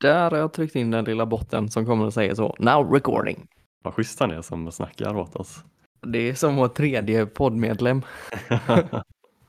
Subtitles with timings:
[0.00, 2.56] Där har jag, tryckt in den lilla botten som kommer att säga så.
[2.58, 3.46] Now recording.
[3.82, 5.64] Vad schysst han är som snackar åt oss.
[6.02, 8.02] Det är som vår tredje poddmedlem.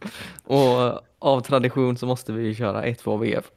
[0.44, 3.52] Och av tradition så måste vi köra 1-2 VF.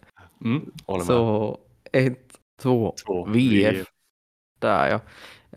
[0.45, 0.71] Mm.
[0.87, 1.59] Så
[1.93, 2.17] 1-2
[2.63, 3.87] Två VF.
[4.59, 5.01] Där ja.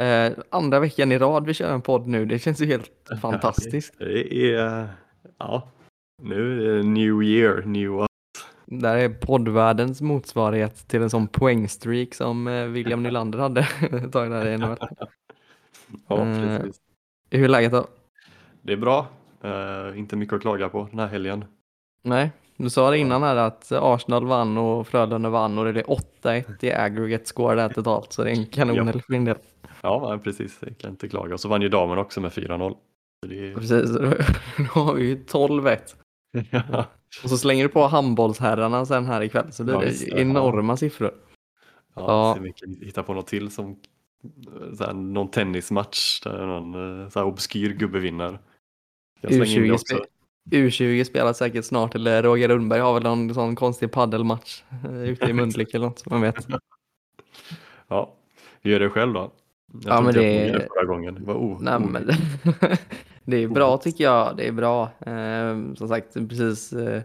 [0.04, 2.26] Eh, andra veckan i rad vi kör en podd nu.
[2.26, 2.92] Det känns ju helt
[3.22, 3.94] fantastiskt.
[4.00, 4.90] Det är,
[5.38, 5.72] ja,
[6.22, 8.07] nu är det new year, new.
[8.72, 14.32] Där är poddvärldens motsvarighet till en sån poängstreak som eh, William Nylander hade ett tag
[14.32, 14.78] där i NHL.
[16.08, 16.58] Ja, Eh.
[16.58, 16.82] precis.
[17.32, 17.88] Hur är läget då?
[18.62, 19.08] Det är bra.
[19.44, 21.46] Eh, inte mycket att klaga på den här helgen.
[22.04, 25.84] Nej, du sa det innan här att Arsenal vann och Frölunda vann och det är
[26.24, 28.86] 8-1 i aggregate score där totalt så det är en kanon Ja.
[28.86, 29.38] för din del.
[29.82, 30.58] Ja, precis.
[30.62, 31.34] Jag kan inte klaga.
[31.34, 32.76] Och så vann ju damen också med 4-0.
[33.24, 33.56] Så det är...
[33.56, 33.92] Precis,
[34.74, 35.78] då har vi ju 12-1.
[36.52, 36.86] ja,
[37.24, 40.22] Och så slänger du på handbollsherrarna sen här ikväll så blir Ja, det det.
[40.22, 41.12] enorma siffror.
[41.96, 42.02] Ja.
[42.08, 42.34] ja.
[42.34, 43.76] Se om vi kan hitta på något till som
[44.78, 48.40] så här, någon tennismatch där någon eh, så här, obskyr gubbe vinner.
[49.22, 49.96] Jag slänger in det U20, också.
[49.96, 50.06] spe-
[50.52, 55.26] U20 spelar säkert snart eller Roger Rundberg har väl någon sån konstig paddelmatch eh, ute
[55.26, 56.48] i Mölnlycke eller något, man vet.
[57.88, 58.14] Ja,
[58.62, 59.32] gör du själv då?
[59.84, 61.16] Jag Ja, men det- jag det förra gången.
[61.16, 62.10] Det var o- Nej, men
[63.28, 64.38] det är bra tycker jag.
[64.38, 64.84] Det är bra.
[65.00, 67.02] Eh, som sagt, precis eh,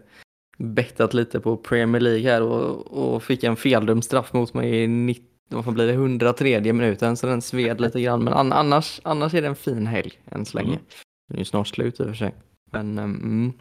[0.57, 4.87] bettat lite på Premier League här och, och fick en feldömd straff mot mig i
[4.87, 8.23] 90, vad blir det, 103 minuten så den sved lite grann.
[8.23, 10.69] Men an, annars, annars är det en fin helg än så länge.
[10.69, 10.81] Mm.
[11.27, 12.33] Den är ju snart slut i och för sig.
[12.71, 13.53] Men eh, mm.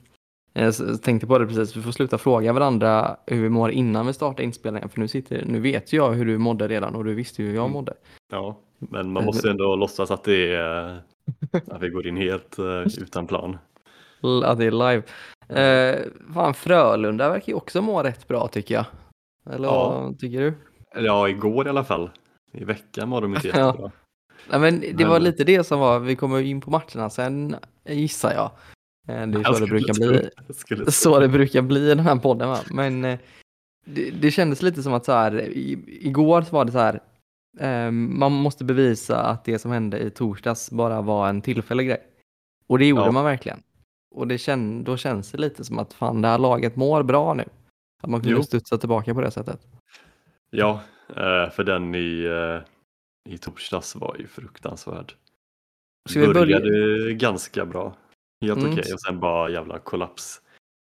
[0.55, 4.13] Jag tänkte på det precis, vi får sluta fråga varandra hur vi mår innan vi
[4.13, 4.89] startar inspelningen.
[4.89, 7.55] För nu, sitter, nu vet jag hur du mådde redan och du visste ju hur
[7.55, 7.72] jag Mm.
[7.72, 7.95] mådde.
[8.33, 11.03] Ja, men man måste ändå låtsas att det är
[11.70, 13.59] att vi går in helt eh, utan plan.
[14.44, 15.03] Att det är live.
[15.48, 15.98] Eh,
[16.34, 18.84] fan, Frölunda verkar ju också må rätt bra tycker jag.
[19.54, 19.91] Eller Ja.
[20.00, 20.54] vad tycker du?
[20.94, 22.10] Ja, igår i alla fall.
[22.53, 23.66] I veckan var de inte Ja.
[23.66, 23.91] jättebra.
[24.50, 27.56] Nej, men det Men- var lite det som var, vi kommer in på matcherna sen
[27.88, 28.50] gissar jag.
[29.09, 30.09] Eh, det är Jag så det brukar tro-
[30.76, 30.91] bli.
[30.92, 32.59] Så det brukar bli i den här podden va?
[32.71, 33.19] Men eh,
[33.87, 37.00] det, det kändes lite som att så här, i, igår så var det så här.
[37.61, 42.03] Eh, man måste bevisa att det som hände i torsdags bara var en tillfällig grej.
[42.67, 43.11] Och det gjorde Ja.
[43.13, 43.63] man verkligen.
[44.15, 47.35] Och det känn, då känns det lite som att fan det här laget mår bra
[47.35, 47.45] nu.
[48.03, 48.43] Att man kunde Jo.
[48.43, 49.61] studsa tillbaka på det sättet.
[50.51, 55.15] Ja, eh, för den i, eh, i torsdags var ju fruktansvärd.
[56.11, 57.97] Ska vi börja- Började ganska bra.
[58.41, 58.73] Helt Mm.
[58.73, 60.41] okej och sen bara jävla kollaps.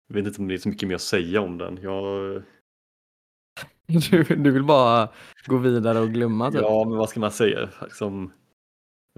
[0.07, 1.79] Jag vet inte om det är så mycket mer att säga om den.
[1.81, 2.41] Jag,
[4.11, 5.09] Du, du vill bara
[5.45, 6.61] gå vidare och glömma typ.
[6.61, 7.69] ja, men vad ska man säga?
[7.83, 8.31] Liksom,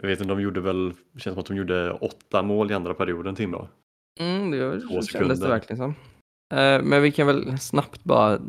[0.01, 2.73] jag vet inte, de gjorde väl, det känns som att de gjorde åtta mål i
[2.73, 3.67] andra perioden Timrå.
[4.19, 5.89] Mm, det Två kändes det verkligen som.
[6.59, 8.39] Eh, Men vi kan väl snabbt bara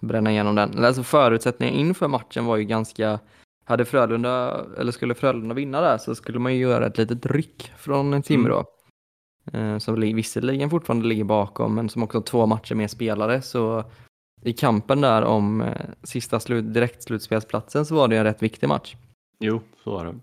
[0.00, 0.84] bränna igenom den.
[0.84, 3.18] Alltså förutsättningen inför matchen var ju ganska,
[3.64, 7.72] hade Frölunda, eller skulle Frölunda vinna där så skulle man ju göra ett litet ryck
[7.78, 8.64] från Timrå.
[9.52, 13.42] Eh, Som li- visserligen fortfarande ligger bakom men som också har två matcher mer spelare
[13.42, 13.84] så
[14.42, 15.72] i kampen där om eh,
[16.02, 18.96] sista slut, direktslutspelsplatsen så var det en rätt viktig match.
[19.40, 20.14] Jo, så var det.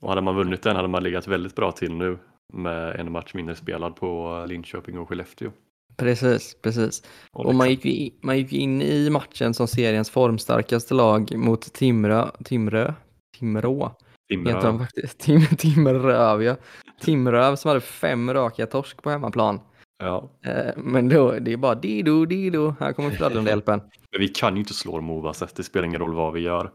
[0.00, 2.18] Och hade man vunnit den hade man legat väldigt bra till nu
[2.52, 5.50] med en match mindre spelad på Linköping och Skellefteå.
[5.96, 7.02] Precis, precis.
[7.32, 10.94] Och Och man liksom- gick, ju i- man gick in i matchen som seriens formstarkaste
[10.94, 12.94] lag mot Timrå, Timrå,
[13.38, 13.92] Timrå,
[14.78, 16.56] faktiskt, Tim, Timröv ja.
[17.00, 19.60] Timröv som hade fem raka torsk på hemmaplan.
[20.02, 23.80] Ja, Eh, men då, det är bara dido, dido, här kommer Frölunda-hjälpen.
[24.10, 26.70] men vi kan ju inte slå dem oavsett, det spelar ingen roll vad vi gör.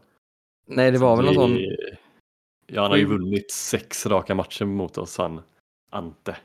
[0.66, 1.58] Nej, det var väl någon sån,
[2.66, 5.40] Ja, han har ju vunnit sex raka matcher mot oss, han
[5.90, 6.36] Ante.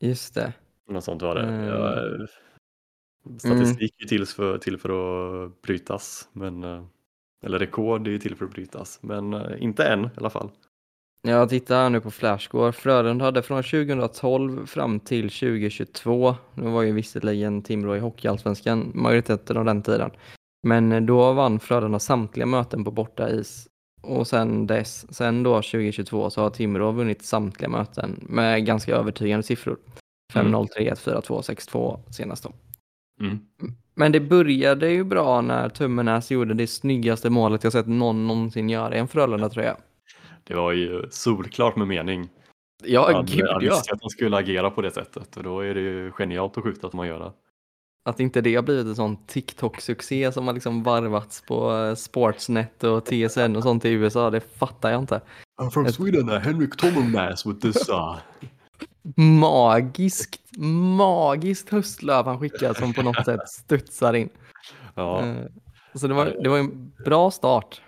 [0.00, 0.52] just det.
[0.88, 1.42] Något sånt var det.
[1.42, 1.66] Mm.
[1.66, 2.26] Ja,
[3.38, 4.90] statistik är till för, till för
[5.44, 6.84] att brytas, men, eh,
[7.44, 10.50] eller rekord är ju till för att brytas, men eh, inte än i alla fall.
[11.28, 12.72] Jag tittar här nu på Flashscore.
[12.72, 19.56] Frölunda hade från 2012 fram till 2022, nu var ju visserligen Timrå i Hockeyallsvenskan majoriteten
[19.56, 20.10] av den tiden,
[20.66, 23.68] men då vann Frölunda samtliga möten på bortais.
[24.02, 29.42] Och sen dess, sen då 2022 så har Timrå vunnit samtliga möten med ganska övertygande
[29.42, 29.76] siffror.
[30.34, 32.52] 5-0, 3-1, 4-2, 6-2 senast då.
[33.20, 33.38] Mm.
[33.94, 38.68] Men det började ju bra när Tummenäs gjorde det snyggaste målet jag sett någon någonsin
[38.68, 39.76] göra i en Frölunda-tröja.
[40.52, 42.28] Det var ju solklart med mening.
[42.84, 43.74] Ja, Han, gud han ja.
[43.92, 46.90] att han skulle agera på det sättet och då är det ju genialt att skjuta
[46.90, 47.32] som man gör det.
[48.04, 52.84] Att inte det har blivit en sån TikTok-succé som har liksom varvats på eh, Sportsnet
[52.84, 55.20] och TSN och sånt i USA, det fattar jag inte.
[55.62, 58.16] I'm from Ett- Sweden, uh, Henrik Tommelnäs with this uh...
[59.16, 60.40] Magiskt
[60.96, 64.28] magiskt höstlöv han skickar som på något sätt studsar in.
[64.94, 65.34] Ja, Eh,
[65.94, 67.80] Så det var, det var en bra start.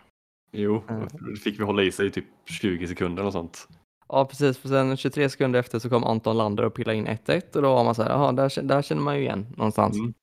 [0.54, 1.08] Jo, Mm.
[1.34, 3.68] det fick vi hålla i sig i typ 20 sekunder och sånt.
[4.08, 4.58] Ja, precis.
[4.58, 7.74] För sen 23 sekunder efter så kom Anton Lander och pillade in 1-1 och då
[7.74, 9.96] var man så här, jaha, där, där känner man ju igen någonstans.
[9.96, 10.14] Mm.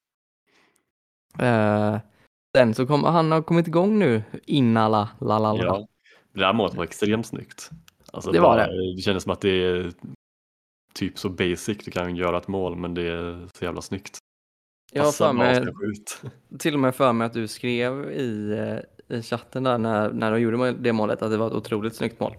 [1.39, 1.99] Eh,
[2.57, 5.63] sen så kom, han har kommit igång nu, Innala, la la la.
[5.63, 5.87] Ja.
[6.33, 7.69] Det där målet var extremt snyggt.
[8.13, 9.91] Alltså Det var bara- Det kändes som att det är
[10.93, 14.17] typ så basic, du kan göra ett mål men det är så jävla snyggt.
[14.93, 15.65] Jag har för mig,
[16.59, 18.77] till och med för mig att du skrev i, eh,
[19.11, 22.19] i chatten där när, när de gjorde det målet att det var ett otroligt snyggt
[22.19, 22.35] mål.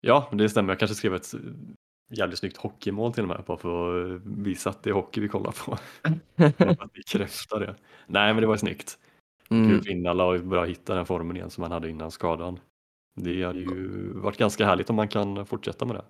[0.00, 0.72] Ja, det stämmer.
[0.72, 1.34] Jag kanske skrev ett
[2.10, 5.28] jävligt snyggt hockeymål till och med bara för att visa att det är hockey vi
[5.28, 5.72] kollar på.
[6.82, 7.74] Att bekräfta det.
[8.06, 8.98] Nej, men det var snyggt.
[9.50, 9.70] Mm.
[9.70, 12.58] Kul för Innala att börja hitta den formen igen som han hade innan skadan.
[13.16, 16.04] Det hade ju varit ganska härligt om man kan fortsätta med det.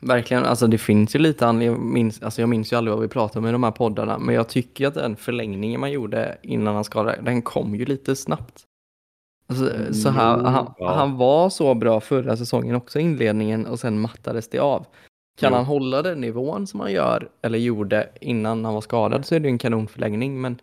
[0.00, 3.02] Verkligen, alltså det finns ju lite anledning, jag minns, alltså jag minns ju aldrig vad
[3.02, 6.38] vi pratade om i de här poddarna, men jag tycker att den förlängningen man gjorde
[6.42, 8.64] innan han skadade, den kom ju lite snabbt.
[9.46, 10.94] Alltså, så här, Jo, han, ja.
[10.94, 14.86] han var så bra förra säsongen också inledningen och sen mattades det av.
[15.38, 15.56] Kan Jo.
[15.56, 19.40] han hålla den nivån som han gör, eller gjorde innan han var skadad så är
[19.40, 20.60] det en kanonförlängning, men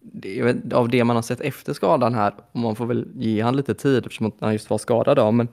[0.00, 3.40] det, är av det man har sett efter skadan här, och man får väl ge
[3.40, 5.48] han lite tid eftersom han just var skadad då, men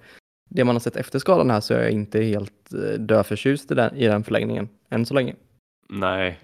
[0.50, 3.75] det man har sett efter skadan här så är jag inte helt eh, döförtjust i
[3.75, 5.36] den, i den förlängningen, än så länge.
[5.89, 6.39] Nej,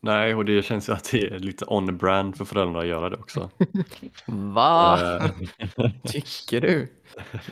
[0.00, 3.16] Nej, och det känns ju att det är lite on-brand för föräldrar att göra det
[3.16, 3.50] också.
[4.26, 4.98] Va?
[5.16, 6.88] Eh, Tycker du?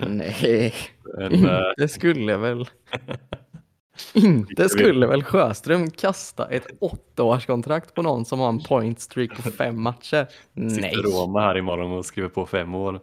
[0.06, 2.68] Nej, men, eh, inte skulle väl.
[4.14, 9.50] Inte skulle väl Sjöström kasta ett åttaårskontrakt på någon som har en point streak på
[9.50, 10.26] fem matcher?
[10.52, 10.70] Nej.
[10.70, 13.00] sitter Roma här imorgon och skriver på fem år.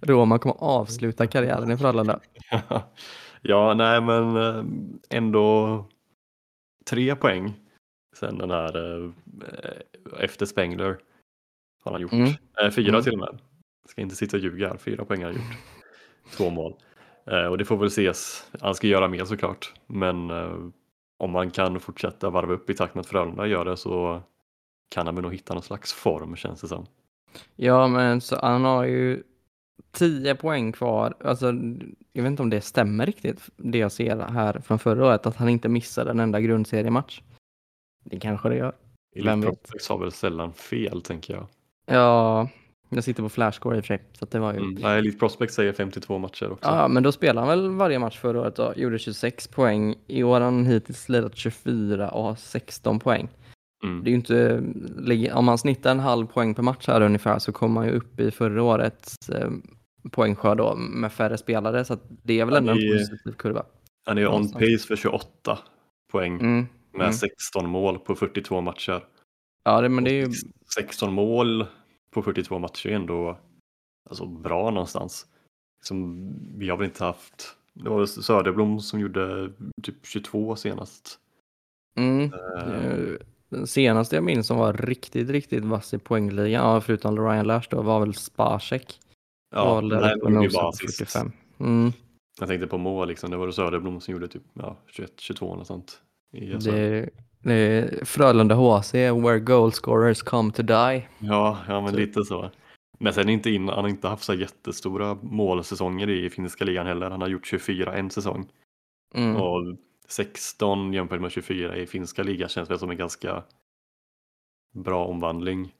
[0.00, 2.20] Roma kommer avsluta karriären i Frölunda.
[3.42, 4.64] ja, nej men eh,
[5.10, 5.84] ändå
[6.90, 7.54] tre poäng
[8.16, 9.10] sen den här eh,
[10.24, 10.98] efter Spengler
[11.84, 12.12] har han gjort.
[12.12, 12.28] Mm.
[12.62, 13.02] Eh, fyra Mm.
[13.02, 13.38] till och med.
[13.88, 15.56] Ska inte sitta och ljuga här, fyra poäng har han gjort.
[16.36, 16.74] Två mål.
[17.26, 18.50] Eh, och det får väl ses.
[18.60, 19.74] Han ska göra mer såklart.
[19.86, 20.56] Men eh,
[21.18, 24.22] om man kan fortsätta varva upp i takt med att Frölunda gör det så
[24.88, 26.86] kan han väl nog hitta någon slags form känns det som.
[27.56, 29.22] Ja, men så han har ju
[29.92, 31.14] 10 poäng kvar.
[31.24, 31.46] Alltså,
[32.12, 35.36] jag vet inte om det stämmer riktigt, det jag ser här från förra året, att
[35.36, 37.20] han inte missade en enda grundseriematch.
[38.10, 38.72] Det kanske det gör.
[39.24, 39.88] Vem vet?
[39.88, 41.46] Har väl sällan fel tänker jag.
[41.86, 42.48] Ja,
[42.88, 44.58] jag sitter på flashscore i och för sig, så det var ju...
[44.58, 44.74] Mm.
[44.74, 46.68] Nej, Elite Prospects säger 52 matcher också.
[46.68, 49.94] Ja, men då spelade han väl varje match förra året och gjorde 26 poäng.
[50.06, 53.28] I år har han hittills lirat 24 och har 16 poäng.
[53.84, 54.04] Mm.
[54.04, 54.62] Det är inte,
[55.34, 58.20] om man snittar en halv poäng per match här ungefär så kommer man ju upp
[58.20, 59.50] i förra årets eh,
[60.10, 63.62] poängskörd då med färre spelare så det är väl ändå en positiv kurva.
[64.06, 65.58] Han är on pace för 28
[66.12, 66.66] poäng Mm.
[66.96, 67.12] Med mm.
[67.12, 69.04] 16 mål på 42 matcher.
[69.64, 71.66] Ja, det, men det är ju, Och sex- 16 mål
[72.10, 73.38] på 42 matcher är ändå
[74.10, 75.26] alltså, bra någonstans.
[75.82, 76.28] Som,
[76.58, 79.52] vi har väl inte haft, det var Söderblom som gjorde
[79.82, 81.18] typ 22 senast.
[81.98, 82.32] mm.
[82.32, 87.46] Eh, Den senaste jag minns som var riktigt, riktigt vass i poängligan, ja, förutom Ryan
[87.46, 89.00] Lash då, var väl Spacek.
[89.54, 90.98] ja, var uppe och gjorde ju bara på assist.
[90.98, 91.32] 45.
[91.60, 91.92] Mm.
[92.38, 93.30] Jag tänkte på mål, liksom.
[93.30, 96.02] det var Söderblom som gjorde typ ja, 21-22 och sånt.
[96.32, 96.58] SHL.
[96.70, 97.10] Det,
[97.42, 101.08] det är Frölunda HC, where goal scorers come to die.
[101.18, 102.50] Ja, ja men Så- lite så.
[102.98, 107.10] Men sen inte in, han har inte haft så jättestora målsäsonger i finska ligan heller.
[107.10, 108.48] Han har gjort 24 en säsong.
[109.14, 109.36] Mm.
[109.36, 109.76] Och
[110.08, 113.42] 16 jämfört med 24 i finska ligan känns väl som en ganska
[114.74, 115.74] bra omvandling.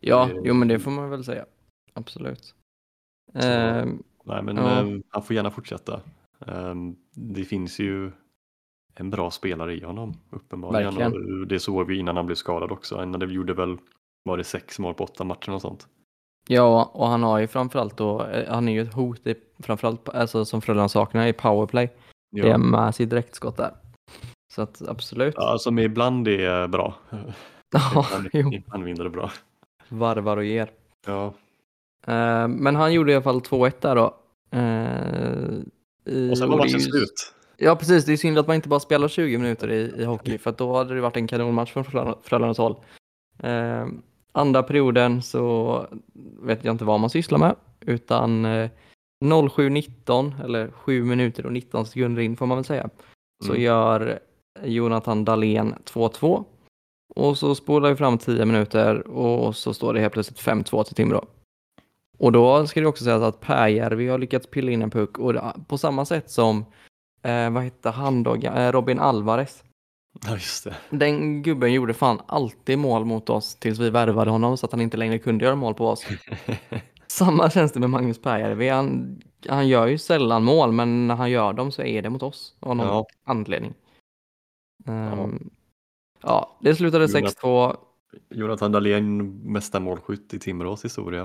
[0.00, 1.46] Ja, det- jo men det får man väl säga.
[1.92, 2.54] Absolut.
[3.32, 4.80] Så- Ehm, Nej, men Ja.
[4.80, 6.00] eh, han får gärna fortsätta.
[6.46, 8.12] Ehm, det finns ju
[8.94, 10.94] en bra spelare i honom uppenbarligen.
[10.94, 11.40] Verkligen.
[11.40, 12.96] Och det såg vi innan han blev skadad också.
[12.98, 13.76] Han gjorde väl,
[14.24, 15.86] var det sex mål på åtta matcher och sånt.
[16.48, 20.08] ja, och han har ju framförallt då, eh, han är ju ett hot i, framförallt
[20.08, 21.90] alltså, som Frölunda saknar i powerplay.
[22.30, 23.74] Det är med sitt direktskott där.
[24.54, 25.34] Så att absolut.
[25.36, 26.94] Ja, som ibland är bra.
[27.74, 29.30] Ja, Ibland, ibland mindre bra.
[29.88, 30.70] varvar och ger.
[31.06, 31.34] Ja.
[32.06, 34.14] Ehm, men han gjorde i alla fall 2-1 där då.
[36.04, 37.34] I- Och sen var det matchen slut.
[37.64, 38.04] Ja, precis.
[38.04, 40.76] Det är synd att man inte bara spelar 20 minuter i, i hockey, för då
[40.76, 42.76] hade det varit en kanonmatch från Frölunda- Frölundas håll.
[43.42, 43.86] Eh,
[44.32, 45.86] andra perioden så
[46.42, 48.70] vet jag inte vad man sysslar med, utan eh,
[49.24, 52.88] 07.19, eller 7 minuter och 19 sekunder in får man väl säga,
[53.44, 53.62] så Mm.
[53.62, 54.18] gör
[54.64, 56.44] Jonathan Dahlén 2-2.
[57.14, 60.94] Och så spolar vi fram 10 minuter och så står det helt plötsligt 5-2 till
[60.94, 61.24] Timrå.
[62.18, 65.34] Och då ska det också sägas att Pääjärvi har lyckats pilla in en puck och
[65.68, 66.64] på samma sätt som,
[67.22, 69.64] eh, vad hette han då, eh, Robin Alvarez
[70.26, 70.76] Ja, just det.
[70.90, 74.80] Den gubben gjorde fan alltid mål mot oss tills vi värvade honom så att han
[74.80, 76.06] inte längre kunde göra mål på oss.
[77.06, 78.68] Samma känns det med Magnus Pääjärvi.
[78.68, 82.22] Han, han gör ju sällan mål, men när han gör dem så är det mot
[82.22, 83.06] oss av någon Ja.
[83.24, 83.74] anledning.
[84.86, 85.50] Ehm,
[86.22, 87.76] ja, det slutade Jonas- 6-2.
[88.30, 91.22] Jonathan Dahlén, mesta målskytt i Timrås historia.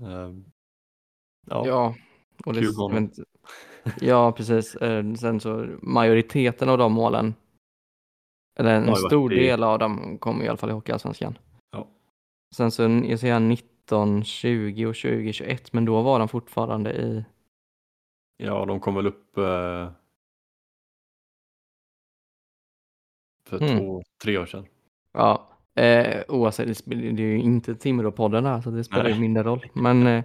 [0.00, 0.30] Eh,
[1.46, 1.94] Ja, Ja,
[2.44, 2.60] och det,
[4.00, 4.74] ja, precis.
[4.74, 7.34] Eh, Sen så majoriteten av de målen,
[8.58, 11.38] eller en stor i- del av dem kommer i alla fall i Hockeyallsvenskan.
[11.72, 11.88] Ja.
[12.56, 16.92] Sen så jag ser här 19, 20 och 20, 21, men då var de fortfarande
[16.92, 17.24] i...
[18.36, 19.90] ja, de kom väl upp eh,
[23.48, 23.78] för Mm.
[23.78, 24.66] två, tre år sedan.
[25.12, 29.66] Ja, eh, oavsett, det, är ju inte Timrå-podden här, så det spelar ju mindre roll.
[29.74, 30.24] Men eh,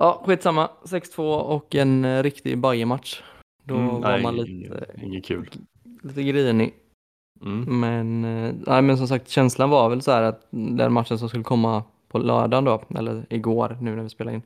[0.00, 0.70] ja, skitsamma.
[0.84, 3.22] 6-2 och en eh, riktig Bayern-match.
[3.64, 5.50] Då Mm, var nej, man lite, Inget kul.
[6.02, 6.74] lite grinig.
[7.42, 7.80] Mm.
[7.80, 11.28] Men, eh, nej, men som sagt, känslan var väl så här att den matchen som
[11.28, 14.42] skulle komma på lördagen då, eller igår nu när vi spelar in,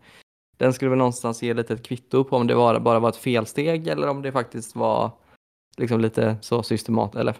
[0.57, 3.17] den skulle väl någonstans ge lite ett kvitto på om det var, bara var ett
[3.17, 5.11] felsteg eller om det faktiskt var
[5.77, 7.35] liksom lite så systemat eller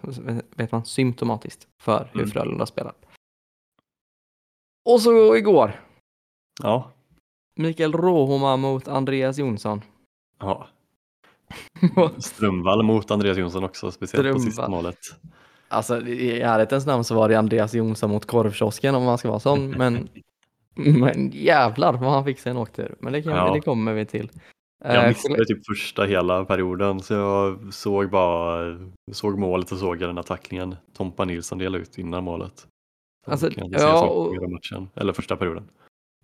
[0.57, 2.31] vet man, symptomatiskt för hur Mm.
[2.31, 2.93] Frölunda spelar.
[4.85, 5.81] Och så igår,
[6.63, 6.91] Ja,
[7.57, 9.81] Mikael Råhoma mot Andreas Jonsson.
[10.41, 10.69] ja.
[12.19, 14.71] Strömvall mot Andreas Jonsson också, speciellt på sista Strömvall.
[14.83, 14.99] målet.
[15.69, 19.41] Alltså i ärlighetens namn så var det Andreas Jonsson mot korvkiosken om man ska vara
[19.41, 20.09] sån, men,
[20.75, 22.95] men jävlar vad han fick sig en åktur.
[23.01, 23.53] Men det, kan, Ja.
[23.55, 24.31] det kommer vi till.
[24.85, 28.79] Jag Eh, missade typ första hela perioden så jag såg bara
[29.13, 32.67] såg målet och såg den här tacklingen Tompa Nilsson delade ut innan målet.
[33.25, 35.69] Så Alltså, ja, och- matchen, eller första perioden.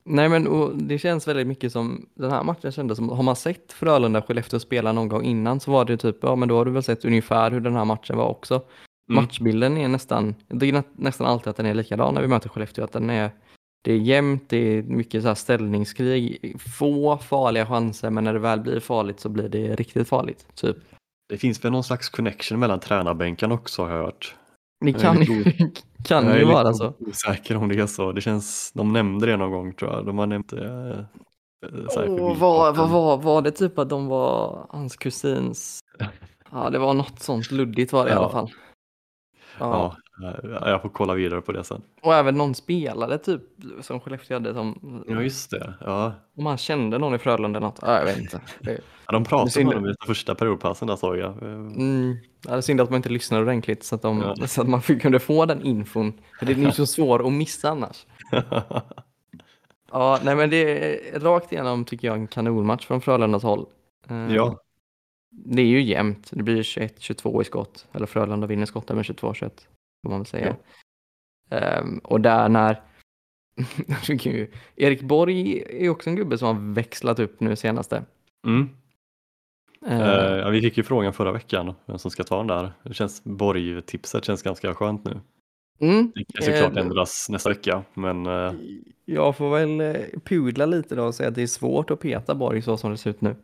[0.04, 3.72] Nej men det känns väldigt mycket som, den här matchen kändes som, har man sett
[3.72, 6.82] Frölunda-Skellefteå spela någon gång innan så var det typ, ja men då har du väl
[6.82, 8.54] sett ungefär hur den här matchen var också.
[8.54, 9.22] Mm.
[9.22, 12.48] Matchbilden är nästan, det är nä, nästan alltid att den är likadan när vi möter
[12.48, 13.30] Skellefteå, att den är,
[13.82, 18.38] det är jämnt, det är mycket så här ställningskrig, få farliga chanser men när det
[18.38, 20.46] väl blir farligt så blir det riktigt farligt.
[20.54, 20.76] Typ.
[21.28, 24.34] Det finns väl någon slags connection mellan tränarbänken också har jag hört.
[24.80, 25.44] Det Jag är kan, ju-
[26.04, 26.92] kan jag är ju vara så.
[26.98, 28.12] osäker om det är så.
[28.12, 30.06] Det känns, de nämnde det någon gång tror jag.
[30.06, 31.06] De har nämnt det.
[31.94, 32.92] förbi vad, vad farten.
[32.92, 35.80] var, var det typ att de var hans kusins,
[36.52, 38.18] ja det var något sånt luddigt var det i Ja.
[38.18, 38.50] alla fall.
[39.58, 39.66] Ja.
[39.70, 39.96] Ja,
[40.42, 41.82] jag får kolla vidare på det sen.
[42.02, 43.42] Och även någon spelare typ
[43.80, 45.74] som Skellefteå hade som, Ja just det.
[45.80, 46.12] Ja.
[46.36, 47.78] om han kände någon i Frölunda eller något.
[47.82, 48.40] Ja, jag vet inte.
[48.60, 51.42] Det, Ja, de pratade synd- med honom i första periodpassen där såg jag.
[51.42, 54.46] Eh, mm, det är synd att man inte lyssnade ordentligt så att, de, Ja.
[54.46, 56.12] så att man fick, kunde få den infon.
[56.38, 58.06] För det är ju så svår att missa annars.
[59.92, 60.56] Ja, nej men det
[61.14, 63.66] är rakt igenom tycker jag en kanonmatch från Frölundas håll.
[64.10, 64.60] Eh, ja,
[65.30, 66.28] Det är ju jämnt.
[66.32, 67.86] Det blir 21-22 i skott.
[67.92, 69.50] Eller Frölunda vinner skotten med 22-21.
[70.02, 70.56] Får man väl säga.
[71.50, 72.82] Ehm, och där när...
[74.76, 78.04] Erik Borg är också en gubbe som har växlat upp nu senaste.
[78.46, 78.68] mm.
[79.86, 82.72] Eh, ja, vi fick ju frågan förra veckan vem som ska ta den där.
[82.82, 85.20] Det känns, Borg-tipset känns ganska skönt nu.
[85.80, 88.52] mm, Det kan såklart Eh, ändras nästa vecka, men eh,
[89.04, 92.34] Jag får väl eh, pudla lite då och säga att det är svårt att peta
[92.34, 93.36] Borg så som det ser ut nu.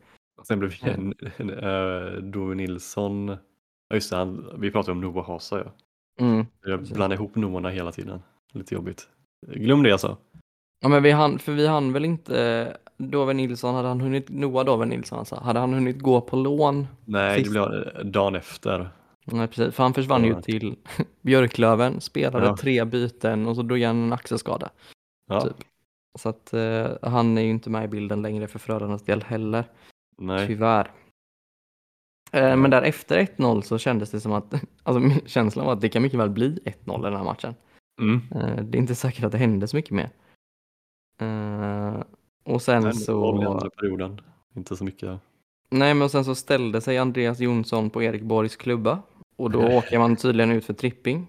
[0.47, 3.27] sen blev det uh, Dove Nilsson.
[3.89, 5.57] Ja, just det, han, vi pratade om Noah Hasa.
[5.59, 5.71] Ja.
[6.19, 6.45] Mm.
[6.65, 6.95] Jag Precis.
[6.95, 8.21] blandar ihop Noahna hela tiden.
[8.53, 9.07] Lite jobbigt.
[9.47, 10.17] Glöm det alltså.
[10.81, 14.65] Ja, men vi hann, för vi hann väl inte Dove Nilsson, hade han hunnit, Noah
[14.65, 16.87] Dove Nilsson alltså, hade han hunnit gå på lån?
[17.05, 17.63] Nej, Sist- det blev
[17.97, 18.89] eh, dagen efter.
[19.25, 20.41] Nej, precis, för han försvann ju Ja.
[20.41, 20.75] till
[21.21, 22.57] Björklöven, spelade Ja.
[22.57, 24.69] tre byten och så drog han en axelskada.
[25.29, 25.53] Ja, Typ.
[26.19, 29.63] Så att eh, han är ju inte med i bilden längre för Frölundas del heller,
[30.17, 30.47] nej.
[30.47, 30.91] tyvärr.
[32.31, 34.53] Eh, Men där efter 1-0 så kändes det som att,
[34.83, 37.55] alltså känslan var att det kan mycket väl bli 1-0 i den här matchen.
[38.01, 38.21] Mm.
[38.35, 40.09] Eh, Det är inte säkert att det hände så mycket mer.
[41.21, 42.03] Eh,
[42.43, 44.21] Och sen Nej, så, andra perioden.
[44.55, 45.19] Inte så mycket.
[45.69, 49.01] nej men sen så ställde sig Andreas Jonsson på Erik Borgs klubba
[49.35, 51.27] och då åker man tydligen ut för tripping.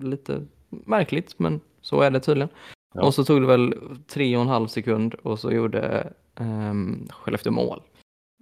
[0.00, 2.48] Lite märkligt men så är det tydligen.
[2.94, 3.02] Ja.
[3.06, 3.74] Och så tog det väl
[4.06, 7.82] tre och en halv sekund och så gjorde um, Skellefteå mål.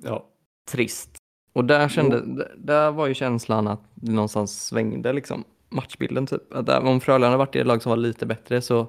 [0.03, 0.27] Ja,
[0.71, 1.17] Trist.
[1.57, 6.55] Och där, kände, där var ju känslan att det någonstans svängde liksom matchbilden typ.
[6.55, 8.87] Att där, om Frölunda varit i ett lag som var lite bättre så,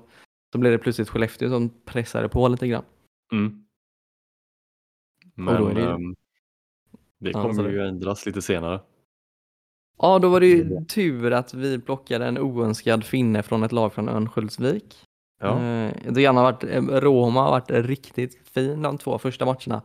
[0.52, 2.84] så blev det plötsligt Skellefteå som pressade på lite grann.
[3.32, 3.64] mm.
[5.36, 6.16] Men det ju- ehm,
[7.20, 8.80] det Ja, kommer det- ju ändras lite senare.
[9.98, 13.94] Ja, då var det ju tur att vi plockade en oönskad finne från ett lag
[13.94, 14.96] från Örnsköldsvik.
[15.40, 19.82] Ja, Eh, Diana har varit, eh, Roma har varit riktigt fin de två första matcherna.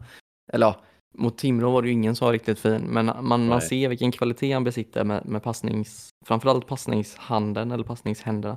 [0.52, 0.80] Eller ja,
[1.12, 4.12] mot Timrå var det ju ingen som var riktigt fin, men man, man ser vilken
[4.12, 8.56] kvalitet han besitter med, med passnings, framförallt passningshanden eller passningshänderna,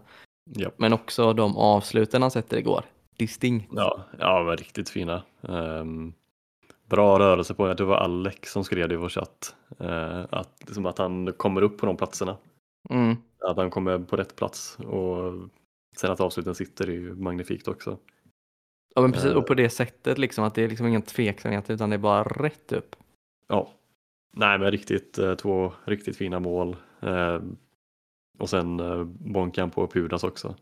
[0.54, 2.84] Ja, men också de avsluten han sätter igår.
[3.18, 3.72] Distinkt.
[3.72, 5.24] ja, ja men riktigt fina.
[5.42, 6.14] Ehm,
[6.90, 7.84] bra rörelse på det.
[7.84, 9.56] Var Alex som skrev det i vår chatt.
[9.80, 12.38] Eh, att, liksom att han kommer upp på de platserna.
[12.90, 13.16] Mm.
[13.50, 15.34] Att han kommer på rätt plats och
[15.98, 17.98] sen att avsluten sitter är ju magnifikt också.
[18.96, 19.38] Ja, men precis, Eh.
[19.38, 22.24] och på det sättet liksom att det är liksom ingen tveksamhet utan det är bara
[22.24, 22.96] rätt upp.
[23.48, 23.70] Ja,
[24.34, 26.76] nej men riktigt eh, två riktigt fina mål.
[27.02, 27.40] Eh,
[28.40, 30.56] och sen eh, bonkan på Pudas också.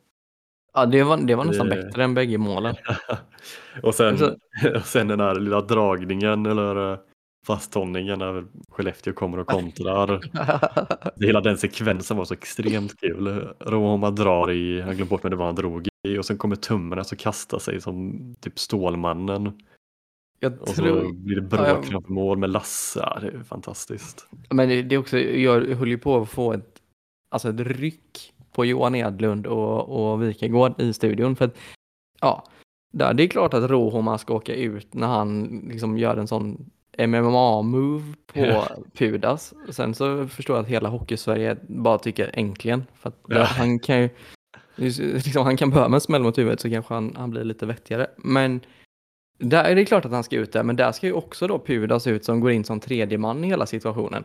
[0.73, 2.75] Ja, det var, det var nästan Det- bättre än bägge målen.
[3.83, 4.35] och, sen, Så-
[4.75, 6.99] och sen den här lilla dragningen eller eh,
[7.45, 10.21] fasthållningen när Skellefteå kommer och kontrar.
[11.25, 13.47] Hela den sekvensen var så extremt kul.
[13.59, 16.55] Roma drar i, jag glömde bort vad det var han drog i och sen kommer
[16.55, 19.51] tummen och kastar sig som typ Stålmannen.
[20.39, 20.81] Jag Och så
[21.13, 22.99] blir det Ja, bråk jag- framför mål med Lasse.
[22.99, 24.27] Ja, det är fantastiskt.
[24.49, 26.81] men det, det är också, jag höll ju på att få ett,
[27.29, 31.35] alltså ett ryck på Johan Edlund och, och Wikegård i studion.
[31.35, 31.57] För att,
[32.21, 32.43] ja,
[32.93, 36.69] där, det är klart att Rohoma ska åka ut när han liksom gör en sån
[36.97, 38.63] MMA-move på.
[38.97, 39.53] Pudas.
[39.69, 42.83] Sen så förstår jag att hela Hockeysverige bara tycker äntligen.
[42.93, 43.43] För att Ja.
[43.43, 44.09] han kan ju,
[44.75, 47.65] liksom, han kan börja med en smäll mot huvudet så kanske han, han blir lite
[47.65, 48.07] vettigare.
[48.17, 48.61] Men
[49.39, 51.59] där är det klart att han ska ut där, men där ska ju också då
[51.59, 54.23] Pudas ut som går in som tredje man i hela situationen.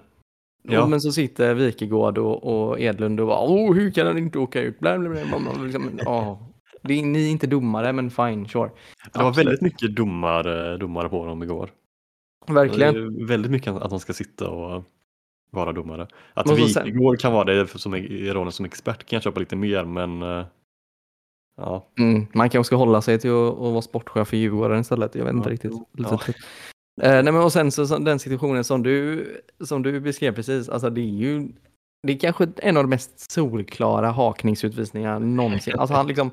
[0.63, 0.83] Ja.
[0.83, 4.39] Och, men så sitter Wikegård och, och Edlund och bara Åh, hur kan han inte
[4.39, 4.79] åka ut?
[4.81, 5.63] Bla, bla, bla.
[5.65, 6.43] Liksom, åh.
[6.83, 8.71] det är, ni är inte domare, men fine, sure.
[9.13, 9.47] Det var Absolut.
[9.47, 11.71] väldigt mycket domare, domare på dem igår.
[12.55, 12.95] Verkligen.
[12.95, 14.85] Det är väldigt mycket att de ska sitta och
[15.51, 16.07] vara domare.
[16.35, 19.41] Att Men sen- Wikegård kan vara det som, i rollen som expert kan jag köpa
[19.41, 20.45] lite mer men eh,
[21.57, 25.15] ja, Mm, man kanske ska hålla sig till att, vara sportchef för Djurgården istället.
[25.15, 25.53] Jag vet inte Ja.
[25.53, 25.73] riktigt.
[25.93, 26.33] Lite Ja.
[27.03, 29.27] Eh, nej, men och sen så, så den situationen som du,
[29.61, 31.49] som du beskrev precis, alltså det är ju
[32.03, 35.79] det är kanske en av de mest solklara hakningsutvisningar någonsin.
[35.79, 36.31] Alltså han liksom,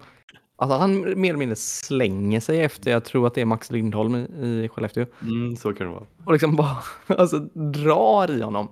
[0.56, 4.16] alltså han mer eller mindre slänger sig efter, jag tror att det är Max Lindholm
[4.16, 6.06] i, Skellefteå, mm, så kan det vara.
[6.26, 8.68] och liksom bara alltså, drar i honom.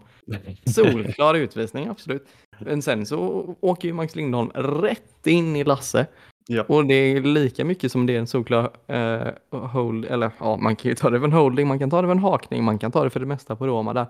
[0.65, 2.27] Solklar utvisning, absolut.
[2.59, 3.17] Men sen så
[3.59, 6.07] åker ju Max Lindholm rätt in i Lasse.
[6.47, 6.63] Ja.
[6.67, 10.75] Och det är lika mycket som det är en solklar eh, hold, eller ja, man
[10.75, 12.79] kan ju ta det för en holding, man kan ta det för en hakning, man
[12.79, 14.07] kan ta det för det mesta på Roma där.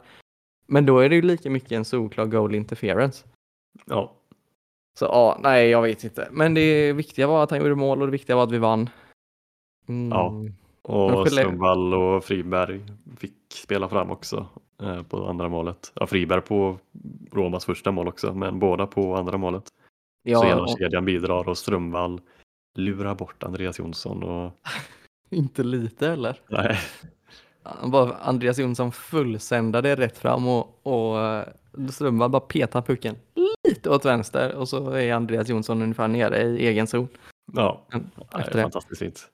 [0.68, 3.26] Men då är det ju lika mycket en solklar goal interference.
[3.86, 4.14] Ja,
[4.94, 6.28] Så ja, nej, jag vet inte.
[6.32, 8.90] Men det viktiga var att han gjorde mål och det viktiga var att vi vann.
[9.88, 10.10] Mm.
[10.12, 10.34] Ja.
[10.82, 12.82] Och Strömvall och Friberg
[13.18, 14.48] fick spela fram också
[14.82, 15.92] eh, på andra målet.
[15.96, 16.78] Ja, Friberg på
[17.32, 19.68] Romas första mål också, men båda på andra målet.
[19.68, 19.74] så
[20.24, 22.22] Ja, hela och kedjan bidrar och Strömvall
[22.76, 24.52] lurar bort Andreas Jonsson och
[25.30, 26.42] inte lite heller.
[26.50, 26.80] nej,
[27.86, 31.48] bara, Andreas Jonsson fullsändade rätt fram och, och eh,
[31.90, 33.16] Strömvall bara petar pucken
[33.74, 37.08] lite åt vänster och så är Andreas Jonsson ungefär nere i egen zon.
[37.54, 38.06] ja, Mm,
[38.52, 38.62] det.
[38.62, 39.30] fantastiskt fint.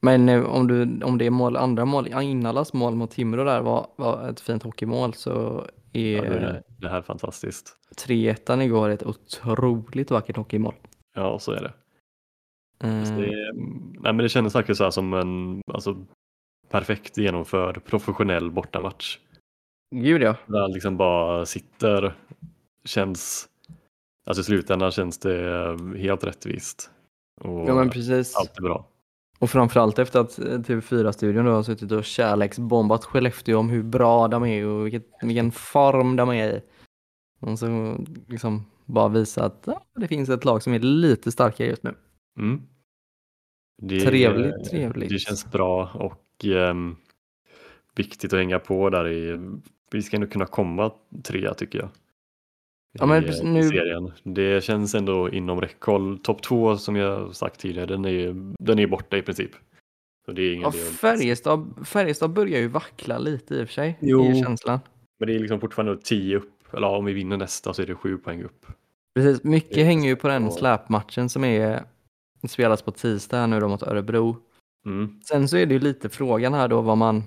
[0.00, 3.44] Men eh, om, du, om det är mål, andra mål, ja, Innalas mål mot Timrå
[3.44, 7.76] där var, var ett fint hockeymål så Ja, är det, det här är fantastiskt.
[8.06, 10.74] 3-1 igår ett otroligt vackert hockeymål.
[11.14, 11.72] Ja, så är det.
[12.88, 13.52] Eh, Det,
[14.00, 15.96] nej, men det kändes verkligen så här som en alltså,
[16.70, 19.18] perfekt genomförd professionell bortamatch.
[19.94, 20.36] Gud ja.
[20.46, 22.14] Där liksom bara sitter,
[22.84, 23.48] känns,
[24.24, 26.90] alltså i slutändan känns det helt rättvist.
[27.40, 28.36] Och Ja men precis.
[28.36, 28.88] allt är bra.
[29.38, 34.28] Och framförallt efter att eh, TV4-studion då har suttit och kärleksbombat Skellefteå om hur bra
[34.28, 36.62] de är och vilket, vilken form de är i.
[37.40, 37.96] Och så
[38.28, 41.94] liksom bara visa att ja, det finns ett lag som är lite starkare just nu.
[42.38, 42.62] Mm.
[43.82, 45.08] Det, Trevligt, trevligt.
[45.08, 46.96] Det känns bra och ehm,
[47.94, 49.38] viktigt att hänga på där i,
[49.90, 50.92] vi ska nog kunna komma
[51.24, 51.88] trea tycker jag.
[52.98, 54.12] Ja, men i, precis, i nu- serien.
[54.22, 56.18] Det känns ändå inom räckhåll.
[56.18, 59.50] Topp två som jag sagt tidigare, den är, den är borta i princip.
[60.26, 60.70] Så det är ingen Ja.
[60.72, 63.98] Färjestad, Färjestad börjar ju vackla lite i och för sig.
[64.00, 64.24] Jo.
[64.24, 64.80] I känslan.
[65.18, 66.74] Men det är liksom fortfarande tio upp.
[66.74, 68.66] Eller ja, om vi vinner nästa så är det sju poäng upp.
[69.14, 71.84] Precis, mycket Det hänger ju på den släpmatchen som är
[72.48, 74.36] spelas på tisdag här nu då mot Örebro.
[74.86, 75.20] Mm.
[75.24, 77.22] Sen så är det ju lite frågan här då vad man...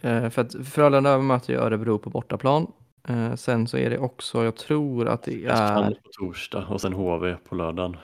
[0.00, 2.72] Eh, för att Frölunda möter ju Örebro på bortaplan.
[3.08, 5.90] Eh, sen så är det också, jag tror att det är...
[5.90, 7.96] på torsdag och sen HV på lördagen.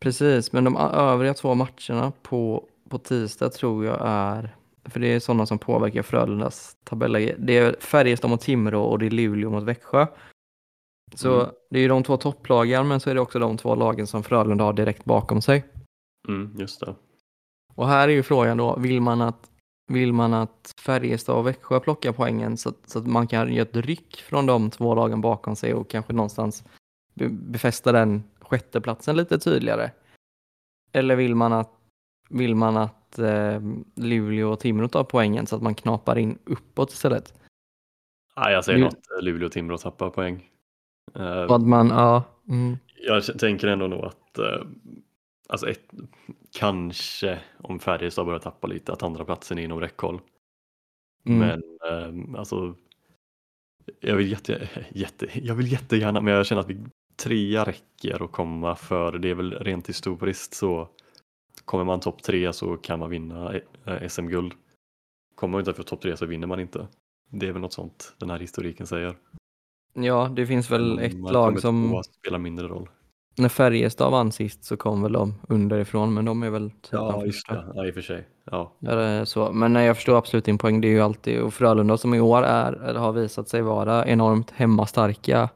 [0.00, 4.56] Precis, men de övriga två matcherna på, på tisdag tror jag är...
[4.84, 7.34] För det är sådana som påverkar Frölundas tabelläge.
[7.38, 10.06] Det är Färjestad mot Timrå och det är Luleå mot Växjö.
[11.14, 11.50] Så Mm.
[11.70, 14.22] det är ju de två topplagen men så är det också de två lagen som
[14.22, 15.64] Frölunda har direkt bakom sig.
[16.28, 16.94] Mm, just det.
[17.74, 19.50] Och här är ju frågan då, vill man att
[19.92, 23.68] vill man att Färjestad och Växjö plockar poängen så att, så att man kan göra
[23.68, 26.64] ett ryck från de två lagen bakom sig och kanske någonstans
[27.14, 29.90] be, befästa den sjätteplatsen lite tydligare?
[30.92, 31.70] Eller vill man att,
[32.30, 33.60] vill man att eh,
[33.96, 37.34] Luleå och Timrå tar poängen så att man knapar in uppåt istället?
[38.36, 40.48] Nej, jag säger att Luleå och Timrå tappar poäng.
[41.48, 42.76] Att man, ja, mm,
[43.06, 44.66] Jag tänker ändå nog att eh,
[45.52, 45.90] alltså ett,
[46.58, 50.20] kanske om Färjestad börjar tappa lite att andra platsen är inom räckhåll.
[51.26, 51.38] mm.
[51.38, 52.74] Men eh, alltså
[54.00, 56.84] jag vill, jätte, jätte, jag vill jättegärna men jag känner att vi
[57.16, 60.88] trea räcker att komma för det är väl rent historiskt så
[61.64, 64.52] kommer man topp tre så kan man vinna eh, SM-guld.
[65.34, 66.88] Kommer man inte för topp tre så vinner man inte.
[67.30, 69.16] Det är väl något sånt den här historiken säger.
[69.94, 72.88] ja, det finns väl ett man lag som, spelar mindre roll.
[73.34, 77.24] När Färjestad vann sist så kom väl de underifrån, men de är väl typ Ja,
[77.24, 77.64] just det.
[77.74, 78.28] Ja, i och för sig.
[78.44, 78.76] Ja.
[78.86, 79.52] Eller så.
[79.52, 80.80] Men nej, jag förstår absolut din poäng.
[80.80, 84.06] Det är ju alltid, och Frölunda som i år är, eller har visat sig vara
[84.06, 85.48] enormt hemmastarka.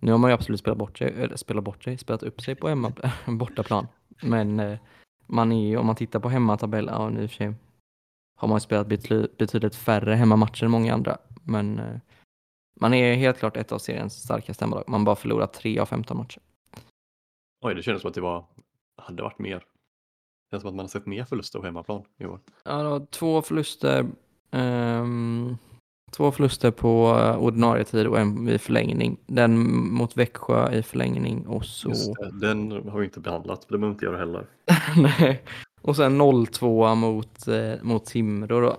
[0.00, 2.54] Nu har man ju absolut spelat bort sig, eller spelat bort sig, spelat upp sig
[2.54, 2.92] på hemma,
[3.26, 3.86] bortaplan.
[4.22, 4.78] Men eh,
[5.26, 7.54] man är ju, om man tittar på hemmatabell, ja nu för sig
[8.36, 8.88] har man ju spelat
[9.38, 11.18] betydligt färre hemmamatcher än många andra.
[11.42, 11.96] Men eh,
[12.80, 14.84] man är helt klart ett av seriens starkaste hemmalag.
[14.88, 16.40] Man bara förlorat tre av 15 matcher.
[17.64, 18.44] Oj, det kändes som att det var,
[18.96, 19.58] hade varit mer.
[19.58, 22.40] Det känns som att man har sett mer förluster på hemmaplan i år.
[22.64, 24.06] Ja, det var två förluster.
[24.50, 25.56] ehm,
[26.12, 29.16] två förluster på eh, ordinarie tid och en i förlängning.
[29.26, 29.58] Den
[29.94, 31.88] mot Växjö i förlängning och så...
[31.88, 34.46] Just det, den har vi inte behandlat, det behöver vi inte göra heller.
[34.96, 35.42] Nej.
[35.82, 38.76] Och sen 0-2 mot, eh, mot Timrå då.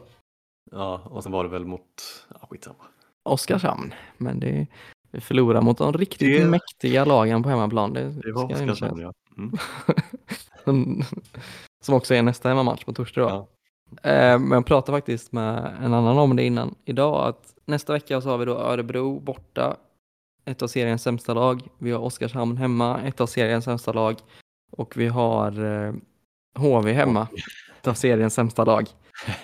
[0.72, 2.84] Ja, och sen var det väl mot, ja skitsamma.
[3.24, 3.94] Oskarshamn.
[4.18, 4.68] Men det,
[5.16, 7.94] vi förlorar mot de riktigt Det- mäktiga lagen på hemmaplan.
[7.94, 9.14] Det, Det var ska Oskarshamn ja.
[10.68, 11.02] Mm.
[11.84, 13.48] Som också är nästa hemmamatch på torsdag ja.
[14.10, 18.22] Eh, Men jag pratade faktiskt med en annan om det innan idag att nästa vecka
[18.22, 19.78] så har vi då Örebro borta,
[20.46, 21.62] ett av seriens sämsta lag.
[21.78, 24.16] Vi har Oskarshamn hemma, ett av seriens sämsta lag.
[24.72, 25.94] Och vi har eh,
[26.58, 27.28] HV hemma,
[27.80, 28.88] ett av seriens sämsta lag.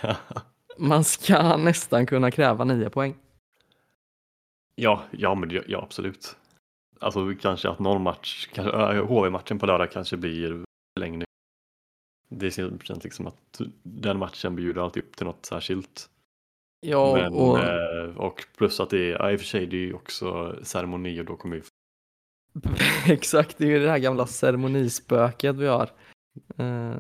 [0.78, 3.16] Man ska nästan kunna kräva nio poäng.
[4.76, 6.38] Ja, ja, men ja absolut.
[7.00, 10.64] Alltså kanske att någon match, kanske, äh, HV-matchen på lördag kanske blir
[10.98, 11.24] förlängning.
[12.30, 16.10] Det känns liksom att den matchen bjuder alltid upp till något särskilt.
[16.80, 19.78] Ja, Men, och eh, och plus att det är, ja, i och för sig det
[19.78, 21.64] är ju också ceremoni och då kommer vi
[23.14, 25.90] exakt, det är ju det här gamla ceremonispöket vi har.
[26.58, 27.00] Eh,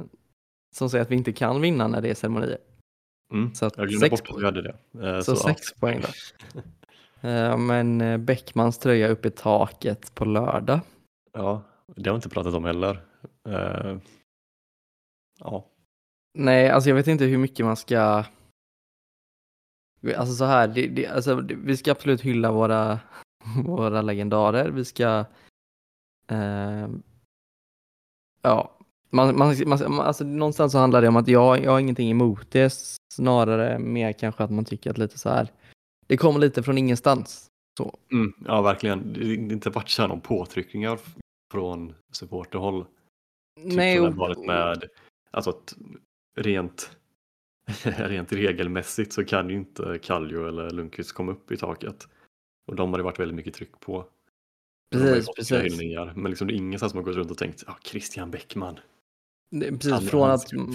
[0.75, 2.57] som säger att vi inte kan vinna när det är ceremonier.
[3.33, 4.75] Mm, Så att jag glömde bort att vi hade det.
[5.07, 5.35] Eh, Så, ja.
[5.35, 6.07] sex poäng då.
[7.21, 10.79] Eh, Men eh, Bäckmans tröja upp i taket på lördag.
[11.33, 11.61] Ja,
[11.95, 13.01] det har vi inte pratat om heller.
[13.49, 13.97] Eh,
[15.39, 15.71] ja,
[16.33, 18.23] Nej, alltså jag vet inte hur mycket man ska...
[20.17, 22.99] Alltså så här, det, det, alltså, det, vi ska absolut hylla våra,
[23.65, 24.69] våra legendarer.
[24.69, 25.25] Vi ska...
[26.27, 26.87] Eh,
[28.41, 28.77] ja,
[29.09, 32.51] man, man, man, alltså, någonstans så handlar det om att jag, jag har ingenting emot
[32.51, 32.73] det.
[33.13, 35.51] Snarare mer kanske att man tycker att lite så här...
[36.11, 37.51] Det kommer lite från ingenstans.
[38.11, 39.13] mm, ja verkligen.
[39.13, 40.99] Det har inte varit så någon påtryckningar
[41.51, 42.83] från supporterhåll.
[42.83, 44.89] Typ Nej, som och, varit med,
[45.31, 45.75] alltså att
[46.37, 46.97] rent,
[47.83, 52.07] rent regelmässigt så kan ju inte Kallio eller Lundqvist komma upp i taket.
[52.67, 54.05] Och de har det varit väldigt mycket tryck på.
[54.91, 55.61] Precis, precis.
[55.61, 58.79] hyllningar, men liksom det är ingen som har gått runt och tänkt ja, Christian Bäckman.
[59.51, 60.69] Det, precis, från att, upp.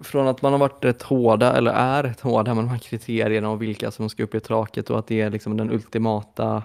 [0.00, 3.50] Från att man har varit rätt hårda, eller är rätt hårda med de här kriterierna
[3.50, 6.62] och vilka som ska upp i taket och att det är liksom den ultimata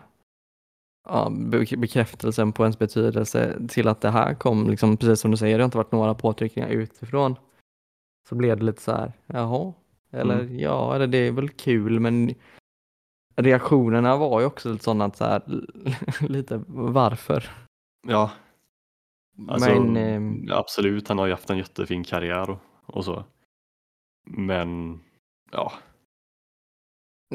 [1.07, 5.37] ja, be- bekräftelsen på ens betydelse till att det här kom, liksom, precis som du
[5.37, 7.35] säger, det har inte varit några påtryckningar utifrån.
[8.29, 9.73] Så blev det lite så här, jaha,
[10.11, 10.59] eller Mm.
[10.59, 12.33] ja, eller det är väl kul, men
[13.35, 15.41] reaktionerna var ju också lite sådana att så här,
[16.29, 17.49] lite varför?
[18.07, 18.31] Ja,
[19.49, 23.23] alltså, men ehm, absolut, han har ju haft en jättefin karriär och, och så.
[24.27, 24.99] Men
[25.51, 25.73] ja,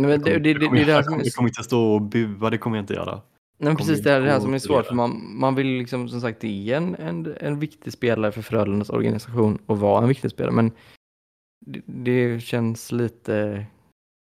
[0.01, 1.63] men det, det, det, det, kommer, är det här som kommer, är jag kommer inte
[1.63, 3.21] stå och bua, det kommer jag inte göra.
[3.59, 6.21] Nej, precis det är det här som är svårt, för man, man vill liksom som
[6.21, 10.31] sagt, det är en, en, en viktig spelare för Frölundas organisation och vara en viktig
[10.31, 10.73] spelare, men
[11.67, 13.67] det, det känns lite,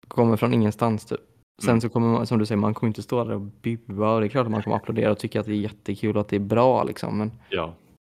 [0.08, 1.20] kommer från ingenstans typ.
[1.62, 1.82] Sen Mm.
[1.82, 4.28] så kommer man, som du säger, man kommer inte stå där och bua och det
[4.28, 6.36] är klart att man kommer applådera och tycka att det är jättekul och att det
[6.36, 7.74] är bra liksom, men Ja,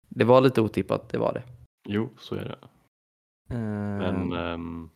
[0.09, 1.43] det var lite otippat, det var det.
[1.89, 2.59] jo, så är det.
[3.49, 4.91] Men ehm,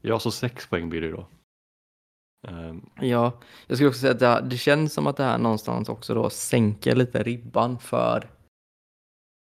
[0.00, 1.26] ja, så sex poäng blir det då.
[2.48, 3.32] Ehm, Ja,
[3.66, 6.30] jag skulle också säga att det, det känns som att det här någonstans också då
[6.30, 8.30] sänker lite ribban för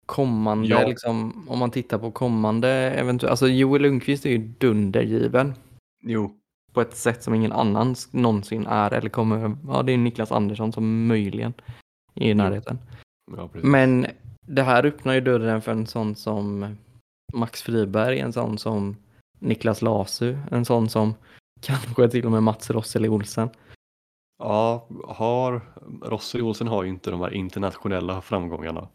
[0.06, 0.88] kommande, Ja.
[0.88, 5.54] liksom, om man tittar på kommande eventuellt, alltså Joel Lundqvist är ju dundergiven
[6.04, 6.40] Jo,
[6.74, 10.72] på ett sätt som ingen annan någonsin är eller kommer, ja det är Niklas Andersson
[10.74, 11.54] som möjligen
[12.14, 12.78] är i närheten.
[13.38, 13.70] ja precis.
[13.70, 14.08] Men
[14.48, 16.76] det här öppnar ju dörren för en sån som
[17.36, 18.96] Max Friberg, en sån som
[19.40, 21.14] Niklas Lasu, en sån som
[21.62, 23.50] kanske till och med Mats Rosseli Olsen.
[24.40, 25.62] Ja, har,
[26.04, 28.88] Rossi Olsen har ju inte de här internationella framgångarna.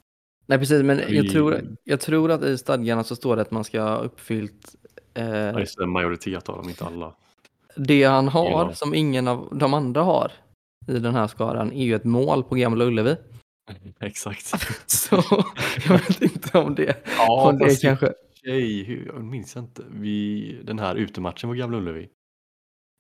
[0.47, 3.65] Nej precis, men jag tror, jag tror att i stadgarna så står det att man
[3.65, 4.75] ska ha uppfyllt
[5.15, 7.15] eh, Ja, just det, en majoritet av dem, inte alla.
[7.77, 8.73] det han har Ja.
[8.75, 10.33] som ingen av de andra har
[10.87, 13.17] i den här skaran är ju ett mål på Gamla Ullevi.
[14.01, 14.47] Exakt.
[14.87, 15.23] Så
[15.89, 18.13] jag vet inte om det, Ja, om det kanske...
[18.85, 19.83] hur- jag minns inte.
[19.91, 22.09] Vi, den här utematchen på Gamla Ullevi.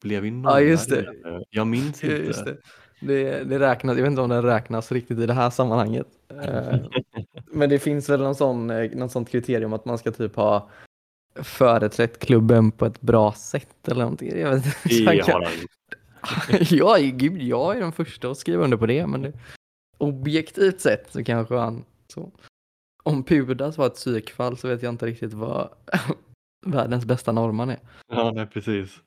[0.02, 1.44] Blev vi Ja, just nollade igen?
[1.50, 2.16] Jag minns inte.
[2.16, 2.56] Just det.
[3.00, 6.06] Det, det räknas, jag vet inte om det räknas riktigt i det här sammanhanget.
[6.42, 6.74] Eh,
[7.46, 10.70] Men det finns väl någon sån, eh, något sånt kriterium att man ska typ ha
[11.34, 14.38] företrätt klubben på ett bra sätt eller någonting.
[14.40, 14.78] Jag vet inte.
[15.12, 15.42] Det har han
[16.96, 19.32] är, gud, jag är den första att skriva under på det, men det,
[19.98, 22.30] objektivt sett så kanske han så.
[23.02, 25.68] Om Pudas var ett psykfall så vet jag inte riktigt vad
[26.66, 27.78] världens bästa norrman är.
[28.08, 29.00] Ja, nej, precis.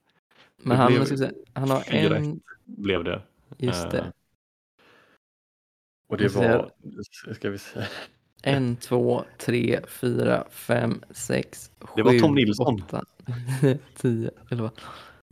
[0.57, 2.15] Men Det han, blev ska se, han har 4-1.
[2.15, 3.21] en, Blev det.
[3.57, 4.11] just det,
[6.07, 6.71] Och det ser- var,
[7.33, 7.85] ska vi se.
[8.43, 12.81] en, två, tre, fyra, fem, sex, Det var sju, Tom Nilsson.
[12.83, 13.03] åtta,
[13.61, 14.71] nio, tio, elva,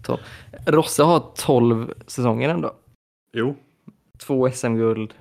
[0.04, 0.20] tolv.
[0.68, 2.76] Rosse har tolv säsonger ändå.
[3.34, 3.56] Jo,
[4.20, 5.14] Två SM-guld,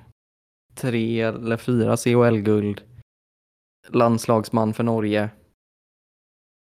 [0.74, 2.82] tre eller fyra CHL-guld,
[3.94, 5.30] landslagsman för Norge.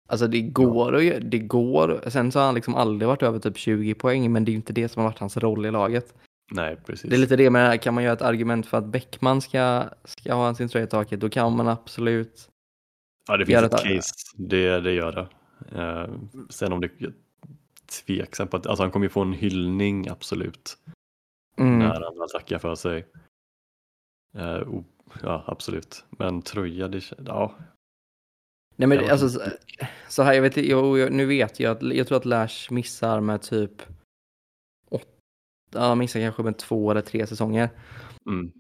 [0.09, 2.00] Alltså det går gö- det går.
[2.07, 4.57] Sen så har han liksom aldrig varit över typ 20 poäng, men det är ju
[4.57, 6.14] inte det som har varit hans roll i laget.
[6.52, 7.11] nej precis.
[7.11, 9.40] Det är lite det med det här, kan man göra ett argument för att Bäckman
[9.40, 12.48] ska, ska ha sin tröja i taket, då kan man absolut.
[13.29, 15.29] Ja, det finns ett ett- case, det, det gör det.
[15.83, 16.14] Eh,
[16.50, 17.12] sen om det är
[18.07, 20.76] tveksam på att, alltså han kommer ju få en hyllning absolut
[21.59, 21.79] Mm.
[21.79, 23.07] när han väl tackar för sig.
[24.66, 24.85] Och,
[25.22, 26.05] ja, absolut.
[26.11, 27.55] Men tröja, det, ja,
[28.77, 29.40] Nej men alltså så,
[30.09, 33.20] så här, jag vet jo, jag, nu vet jag att jag tror att Lash missar
[33.20, 33.83] med typ
[34.90, 35.07] åtta,
[35.72, 37.70] ja, missar kanske med två eller tre säsonger.
[38.27, 38.53] mm,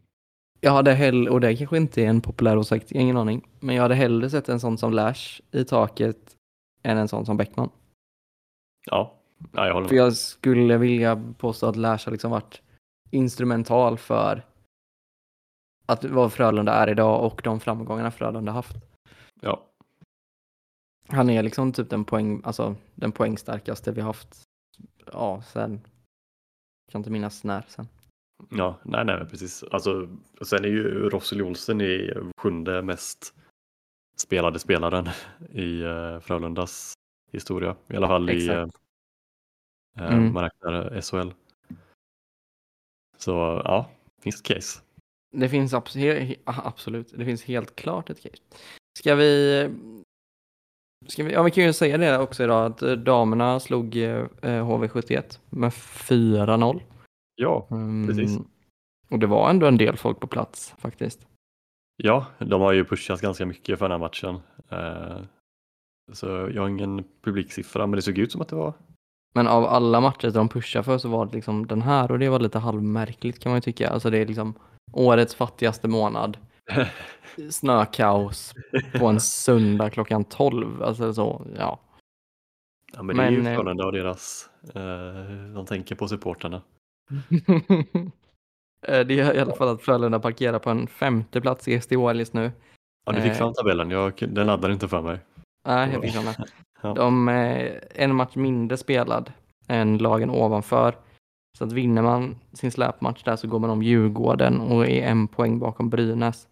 [0.60, 3.82] Jag hade hellre, och det kanske inte är en populär åsikt, ingen aning, men jag
[3.82, 6.36] hade hellre sett en sån som Lash i taket
[6.82, 7.70] än en sån som Bäckman.
[8.86, 9.14] ja,
[9.52, 10.02] ja, jag håller För med.
[10.04, 12.62] jag skulle vilja påstå att Lash har liksom varit
[13.10, 14.42] instrumental för
[15.86, 18.76] att vad Frölunda är idag och de framgångarna Frölunda haft.
[19.40, 19.66] Ja,
[21.08, 24.42] Han är liksom typ den, poäng, alltså, den poängstarkaste vi haft
[25.12, 25.80] ja, sen
[26.92, 27.88] kan inte minnas när sen.
[28.50, 29.62] ja, nej, nej, precis.
[29.62, 30.08] Alltså,
[30.42, 33.34] sen är ju Rosseli Olsen i sjunde mest
[34.16, 35.08] spelade spelaren
[35.52, 36.92] i eh, Frölundas
[37.32, 37.76] historia.
[37.88, 38.76] I alla fall i, eh, Exakt.
[39.98, 40.32] eh, Mm.
[40.32, 41.30] man räknar SHL.
[43.16, 43.30] Så
[43.64, 43.90] ja,
[44.22, 44.80] finns ett case.
[45.32, 48.42] Det finns abs- he- he- ah, absolut, det finns helt klart ett case.
[48.98, 49.70] Ska vi,
[51.06, 54.26] ska vi, ja vi kan ju säga det också idag att eh, damerna slog eh,
[54.42, 56.82] HV71 med 4-0.
[57.34, 58.38] Ja, Mm, Precis.
[59.10, 61.26] Och det var ändå en del folk på plats faktiskt.
[61.96, 64.40] Ja, de har ju pushat ganska mycket för den här matchen.
[64.70, 65.22] Eh,
[66.12, 68.74] Så jag har ingen publiksiffra, men det såg ut som att det var.
[69.36, 72.28] Men av alla matcher de pushar för så var det liksom den här och det
[72.28, 73.90] var lite halvmärkligt kan man ju tycka.
[73.90, 74.54] Alltså det är liksom
[74.92, 76.36] årets fattigaste månad.
[77.50, 78.54] Snökaos
[78.98, 80.82] på en söndag klockan 12.
[80.82, 81.78] Alltså så, ja.
[82.92, 86.62] Ja, men det är ju Men, eh, Frölunda och deras, eh, de tänker på supporterna.
[88.88, 92.18] Eh, det är i alla fall att Frölunda parkerar på en femte plats i SDHL
[92.18, 92.52] just nu.
[93.06, 93.36] Ja, du fick Eh.
[93.36, 95.18] fram tabellen, jag, den laddade inte för mig.
[95.66, 96.14] Nej, jag fick.
[96.82, 96.94] Ja.
[96.94, 99.32] De är en match mindre spelad
[99.68, 100.94] än lagen ovanför.
[101.58, 105.28] Så att vinner man sin släpmatch där så går man om Djurgården och är en
[105.28, 106.48] poäng bakom Brynäs.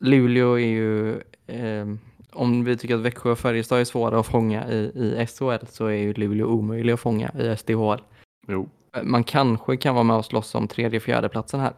[0.00, 1.10] Luleå är ju,
[1.46, 1.86] eh,
[2.32, 5.86] om vi tycker att Växjö och Färjestad är svåra att fånga i, i SHL så
[5.86, 8.00] är ju Luleå omöjlig att fånga i SDHL.
[8.48, 11.72] Jo, Eh, Man kanske kan vara med och slåss om tredje fjärde platsen här.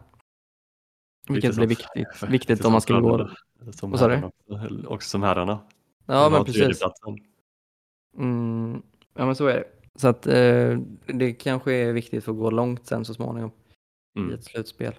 [1.27, 3.29] Vilket blir viktigt, viktigt om man skulle gå.
[3.71, 4.31] Som herrarna
[4.87, 5.59] också som herrarna.
[6.09, 6.81] Ja, men precis.
[8.17, 8.81] Mm,
[9.13, 9.67] ja, men så är det.
[9.95, 13.51] Så att eh, det kanske är viktigt för att gå långt sen så småningom
[14.15, 14.33] i Mm.
[14.33, 14.95] ett slutspel.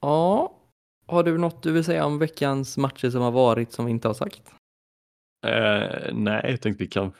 [0.00, 0.56] Ja,
[1.06, 4.08] har du något du vill säga om veckans matcher som har varit som vi inte
[4.08, 4.54] har sagt?
[5.46, 7.12] Eh, nej, jag tänkte vi kan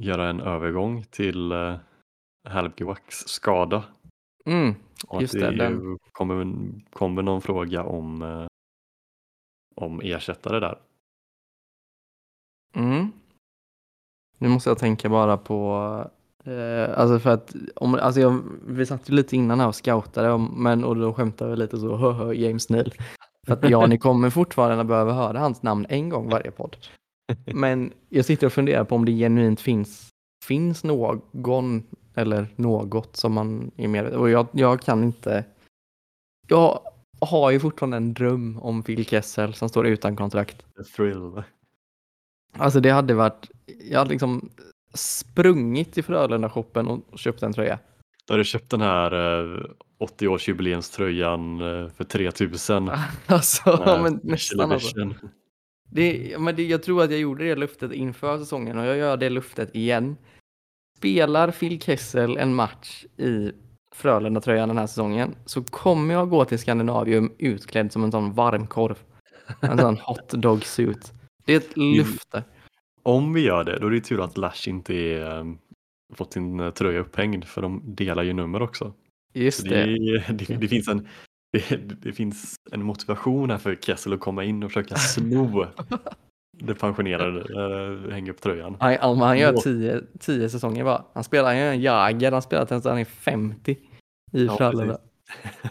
[0.00, 1.76] göra en övergång till eh,
[2.48, 3.84] Halbgewachs skada.
[4.46, 4.74] Mm,
[5.20, 6.46] Just det, det ju kommer,
[6.90, 8.46] kommer någon fråga om, eh,
[9.76, 10.78] om ersättare där.
[12.74, 13.12] Mm.
[14.38, 15.74] Nu måste jag tänka bara på,
[16.44, 20.30] eh, alltså för att, om, alltså jag, vi satt ju lite innan här och scoutade,
[20.30, 22.92] om, men, och då skämtade vi lite så, höhö, James Neal.
[23.46, 26.76] För att ja, ni kommer fortfarande behöva höra hans namn en gång varje podd.
[27.54, 30.08] Men jag sitter och funderar på om det genuint finns,
[30.44, 31.82] finns någon
[32.14, 35.44] eller något som man är med och jag, jag kan inte.
[36.48, 36.80] Jag
[37.20, 40.62] har ju fortfarande en dröm om Phil Kessel som står utan kontrakt.
[40.80, 41.42] A thrill.
[42.52, 43.50] Alltså det hade varit,
[43.90, 44.50] jag hade liksom
[44.94, 47.78] sprungit till Frölunda-shoppen och köpt en tröja.
[48.26, 49.64] Då har du köpt den här eh,
[50.00, 52.90] 80-årsjubileumströjan eh, för 3000.
[53.26, 55.14] Alltså, men nästan alltså.
[55.90, 59.16] Det, men det, jag tror att jag gjorde det luftet inför säsongen och jag gör
[59.16, 60.16] det luftet igen.
[60.96, 63.52] Spelar Phil Kessel en match i
[63.94, 68.98] Frölunda-tröjan den här säsongen så kommer jag gå till Skandinavium utklädd som en sån varmkorv.
[69.60, 71.12] En sån hot dog suit.
[71.48, 72.44] Det är ett lufte.
[73.02, 75.58] Om vi gör det, då är det tur att Lash inte är, um,
[76.14, 78.92] fått sin eh, tröja upphängd för de delar ju nummer också.
[79.32, 79.84] Just det.
[79.84, 81.08] det, det, det, finns en,
[82.02, 85.66] det, finns en motivation här för Kessel att komma in och försöka sno
[86.58, 88.76] det pensionerade, äh, hänga upp tröjan.
[88.80, 91.04] Han, han, han gör tio, tio säsonger bara.
[91.12, 93.78] Han spelar ju en Jagr, han spelar tills han är 50
[94.32, 94.98] i Ja, Frölunda.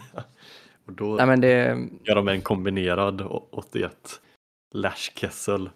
[0.86, 4.20] och då Nej men det, gör de en kombinerad å- 81
[4.74, 5.70] Lash Kessel.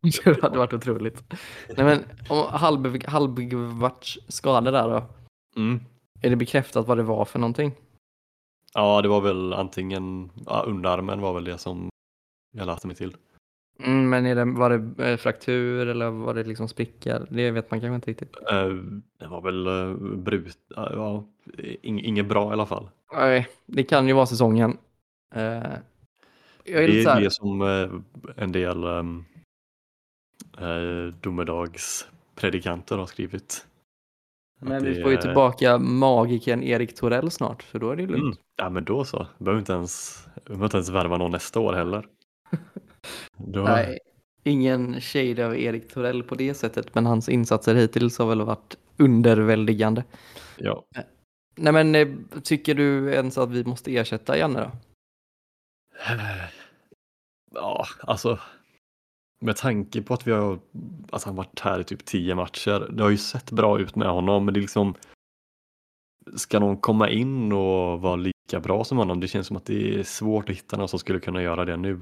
[0.24, 1.22] det hade varit otroligt.
[1.76, 2.38] Nej men om
[4.28, 5.04] skada där då.
[5.56, 5.80] Mm.
[6.22, 7.72] Är det bekräftat vad det var för någonting?
[8.74, 11.88] Ja, det var väl antingen, ja, underarmen var väl det som
[12.56, 13.16] jag läste mig till.
[13.84, 17.26] Mm, men är det, var det eh, fraktur eller var det liksom sprickor?
[17.30, 18.36] Det vet man kanske inte riktigt.
[18.50, 18.68] Eh,
[19.18, 21.24] Det var väl eh, brut, ja, ja,
[21.82, 22.88] ing- inget bra i alla fall.
[23.12, 24.78] Nej, det kan ju vara säsongen.
[26.64, 27.90] Eh, jag är Det är det som eh,
[28.44, 29.24] en del um,
[31.20, 33.66] domedagspredikanter har skrivit.
[34.60, 38.08] men vi får ju är- tillbaka magikern Erik Torell snart, så då är det ju
[38.08, 38.20] Mm.
[38.20, 38.40] lugnt.
[38.56, 42.06] Ja men då så, behöver inte ens, behöver inte ens värva någon nästa år heller.
[43.36, 43.98] Då, Nej,
[44.42, 48.76] ingen shade av Erik Torell på det sättet, men hans insatser hittills har väl varit
[48.96, 50.04] underväldigande.
[50.58, 50.84] ja.
[51.56, 52.08] Nej men eh,
[52.42, 54.70] tycker du ens att vi måste ersätta Janne då?
[57.54, 58.38] Ja, alltså
[59.40, 60.58] med tanke på att vi har,
[61.10, 64.08] alltså han varit här i typ tio matcher, det har ju sett bra ut med
[64.08, 64.94] honom, men det är liksom
[66.36, 69.20] Ska någon komma in och vara lika bra som honom?
[69.20, 71.76] Det känns som att det är svårt att hitta någon som skulle kunna göra det
[71.76, 72.00] nu.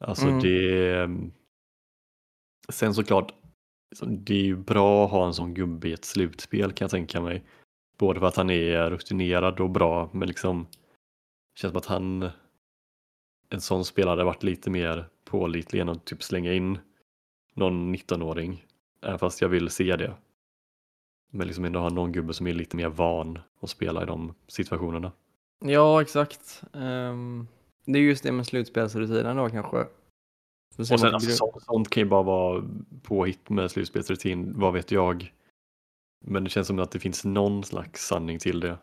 [0.00, 0.40] Alltså Mm.
[0.40, 1.08] det
[2.68, 3.34] Sen såklart,
[4.06, 7.20] det är ju bra att ha en sån gubbe i ett slutspel kan jag tänka
[7.20, 7.44] mig.
[7.98, 10.66] Både för att han är rutinerad och bra, men liksom
[11.54, 12.30] känns som att han
[13.52, 16.78] en sån spelare varit lite mer pålitlig än att typ slänga in
[17.54, 18.66] någon 19-åring.
[19.02, 20.14] Även fast jag vill se det.
[21.30, 24.34] Men liksom ändå ha någon gubbe som är lite mer van att spela i de
[24.48, 25.12] situationerna.
[25.64, 26.62] Ja, exakt.
[26.72, 27.46] Ehm,
[27.84, 29.86] det är just det med slutspelsrutinen då kanske.
[30.78, 32.64] Och sen, man alltså, sånt, sånt kan ju bara vara
[33.02, 35.32] påhitt med slutspelsrutin, vad vet jag.
[36.24, 38.78] Men det känns som att det finns någon slags sanning till det.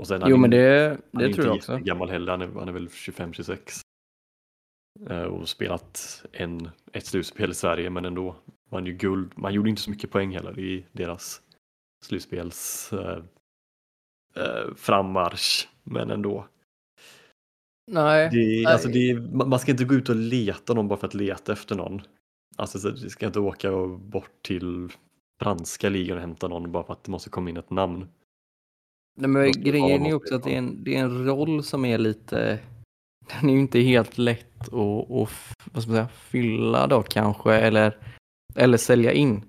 [0.00, 1.84] Och sen, han Jo, är men inte- det, han är det tror jag inte också.
[1.84, 3.80] gammal heller, han är, han är väl 25-26.
[5.10, 8.36] Eh, Och spelat en, ett slutspel i Sverige, men ändå.
[8.70, 9.32] Man, ju guld.
[9.38, 11.42] man gjorde inte så mycket poäng heller i deras
[12.04, 13.22] slutspels eh,
[14.36, 16.46] eh, frammarsch, men ändå.
[17.92, 21.14] Nej, Det, alltså det, man ska inte gå ut och leta någon bara för att
[21.14, 22.02] leta efter någon.
[22.56, 24.88] Alltså så du ska inte åka bort till
[25.42, 28.08] franska ligan och hämta någon bara för att det måste komma in ett namn.
[29.20, 31.98] Nej, men grejen är också att det är, en, det är en roll som är
[31.98, 32.58] lite...
[33.40, 35.30] Den är ju inte helt lätt att, att
[35.72, 37.96] vad ska man säga, fylla då kanske, eller,
[38.54, 39.44] eller sälja in.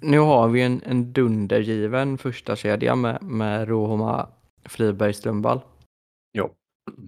[0.00, 4.28] Nu har vi en, en dundergiven första kedja med, med Rohoma
[4.64, 5.60] Friberg Strömvall,
[6.32, 6.50] Ja.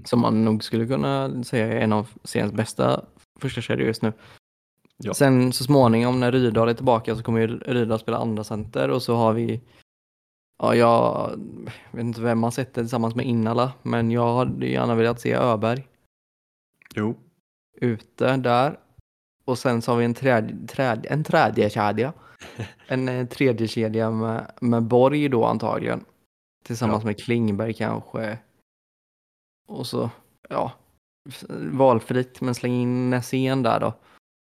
[0.05, 3.05] som man nog skulle kunna säga är en av seriens bästa
[3.41, 4.13] första kedjor just nu.
[4.97, 5.15] Ja.
[5.15, 9.03] Sen så småningom när Rydahl är tillbaka så kommer ju Rydahl spela andra center och
[9.03, 9.61] så har vi
[10.63, 11.31] Ja, jag
[11.91, 15.89] vet inte vem man sätter tillsammans med Innala, men jag hade gärna velat se Öberg
[16.95, 17.15] Jo.
[17.81, 18.79] ute där.
[19.45, 22.13] Och sen så har vi en tredje, tredje, en tredje kedja.
[22.87, 26.05] En eh, tredje kedja med, med Borg då antagligen.
[26.65, 27.07] Tillsammans Ja.
[27.07, 28.39] med Klingberg kanske.
[29.69, 30.11] Och så,
[30.49, 30.73] ja,
[31.73, 33.95] valfritt, men släng in Nässén där då.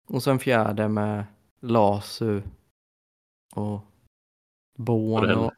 [0.07, 1.25] Och så en fjärde med
[1.59, 2.41] Lasu
[3.55, 3.81] och
[4.77, 5.51] Born och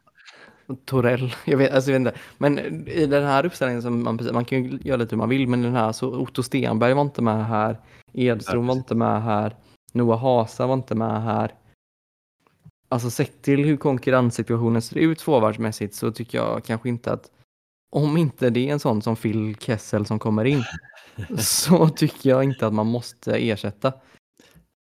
[0.84, 2.20] Torell, jag vet, alltså, jag vet inte.
[2.38, 2.58] Men
[2.88, 5.62] i den här uppställningen, som man, man kan ju göra lite hur man vill, men
[5.62, 7.80] den här, så Otto Stenberg var inte med här,
[8.12, 9.56] Edström var inte med här,
[9.92, 11.54] Noah Hasa var inte med här.
[12.88, 17.30] Alltså sett till hur konkurrenssituationen ser ut forwardsmässigt så tycker jag kanske inte att
[17.90, 20.64] om inte det är en sån som Phil Kessel som kommer in
[21.38, 23.92] så tycker jag inte att man måste ersätta.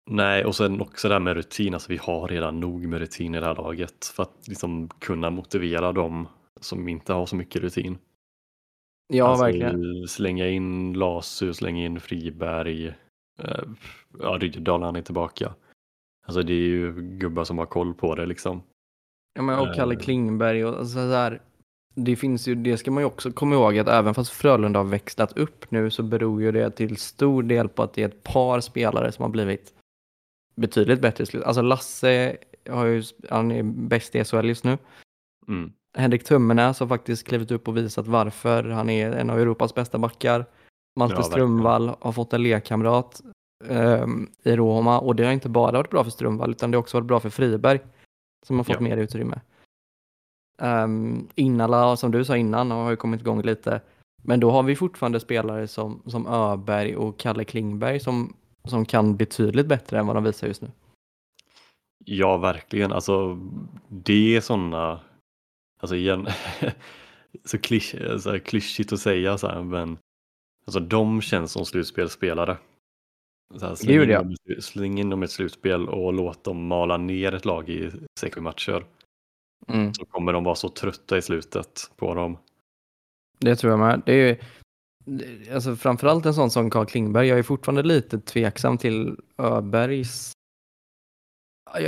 [0.10, 1.74] Nej, och sen också det här med rutin.
[1.74, 5.30] Alltså, vi har redan nog med rutin i det här laget för att liksom kunna
[5.30, 6.28] motivera dem
[6.60, 7.98] som inte har så mycket rutin.
[9.14, 10.08] Ja, alltså, verkligen.
[10.08, 12.88] Slänga in Lasu, slänga in Friberg,
[13.40, 13.64] eh,
[14.20, 15.54] ja, Ryddahl han är tillbaka.
[16.28, 18.62] Alltså det är ju gubbar som har koll på det liksom.
[19.34, 20.00] Ja, men och Kalle Eh.
[20.00, 21.42] Klingberg och så där.
[21.96, 24.84] Det finns ju, det ska man ju också komma ihåg att även fast Frölunda har
[24.84, 28.24] växlat upp nu så beror ju det till stor del på att det är ett
[28.24, 29.74] par spelare som har blivit
[30.60, 31.44] betydligt bättre slut.
[31.44, 32.38] Alltså Lasse
[32.70, 34.78] har ju, han är bäst i SHL just nu.
[35.48, 35.72] Mm.
[35.98, 39.98] Henrik Tummenäs har faktiskt klivit upp och visat varför han är en av Europas bästa
[39.98, 40.46] backar.
[41.00, 41.32] Malte verkligen.
[41.32, 43.22] Strömvall har fått en lekkamrat
[43.68, 46.82] ehm, i Roma och det har inte bara varit bra för Strömvall utan det har
[46.82, 47.80] också varit bra för Friberg
[48.48, 48.82] som har fått Ja.
[48.82, 49.42] mer utrymme.
[50.62, 53.82] Um, Innala, som du sa innan, har ju kommit igång lite.
[54.24, 58.34] Men då har vi fortfarande spelare som, som Öberg och Kalle Klingberg som,
[58.64, 60.72] som kan betydligt bättre än vad de visar just nu.
[62.06, 62.92] Ja, verkligen.
[62.92, 63.40] Alltså,
[63.90, 65.02] det är sådana,
[65.80, 66.28] alltså igen,
[67.46, 69.98] så klisch, alltså, klyschigt att säga så här, men
[70.66, 72.58] alltså de känns som slutspelsspelare.
[73.56, 76.98] Så här, släng, in dem, släng in dem i ett slutspel och låt dem mala
[76.98, 78.86] ner ett lag i sex matcher.
[79.68, 79.94] Mm.
[79.94, 82.38] Så kommer de vara så trötta i slutet på dem.
[83.40, 84.02] Det tror jag med.
[84.06, 84.38] Det är ju,
[85.54, 87.28] alltså framförallt en sån som Carl Klingberg.
[87.28, 90.32] Jag är fortfarande lite tveksam till Öbergs.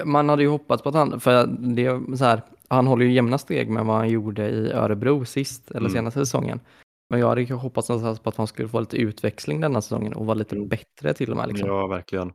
[0.06, 3.12] Man hade ju hoppats på att han, för det är så här, han håller ju
[3.14, 5.92] jämna steg med vad han gjorde i Örebro sist, eller Mm.
[5.92, 6.60] senaste säsongen.
[7.10, 10.14] Men jag hade ju hoppats någonstans på att han skulle få lite utväxling denna säsongen
[10.14, 10.68] och vara lite Mm.
[10.68, 11.48] bättre till och med.
[11.48, 11.68] Liksom.
[11.70, 12.34] Ja, verkligen.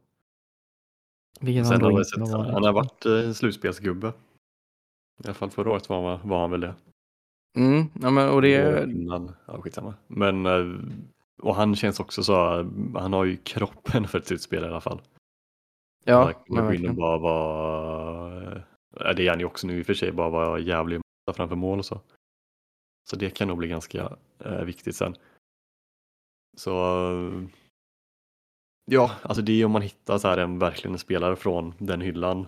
[1.41, 4.09] Vilket Sen han har sett, han har varit eh, en slutspelsgubbe.
[4.09, 6.75] I alla fall förra året var han, var han väl det.
[7.57, 9.95] Mm, ja, men, och det, Innan, ja, skitsamma.
[10.07, 10.81] Men, eh,
[11.43, 14.81] och han känns också så, eh, han har ju kroppen för ett slutspel i alla
[14.81, 15.01] fall.
[16.05, 18.63] ja, Han kommer gå in och bara vara,
[19.01, 21.01] ja, det är han ju också nu i och för sig, bara vara jävlig
[21.37, 22.01] framför mål och så.
[23.11, 25.17] Så det kan nog bli ganska eh, viktigt sen.
[26.57, 26.73] Så
[27.11, 27.49] eh,
[28.85, 32.01] ja, alltså det är om man hittar så här en verkligen en spelare från den
[32.01, 32.47] hyllan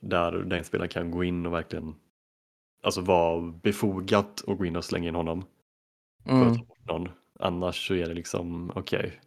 [0.00, 1.94] där den spelaren kan gå in och verkligen
[2.84, 5.44] alltså vara befogat och gå in och slänga in honom
[6.24, 6.58] för att Mm.
[6.58, 7.08] ta bort någon.
[7.40, 9.20] Annars så är det liksom okej.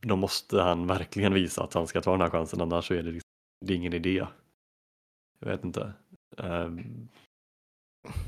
[0.00, 3.02] Då måste han verkligen visa att han ska ta den här chansen annars så är
[3.02, 3.28] det, liksom,
[3.66, 4.26] det är ingen idé.
[5.38, 5.92] Jag vet inte.
[6.38, 7.08] Ehm,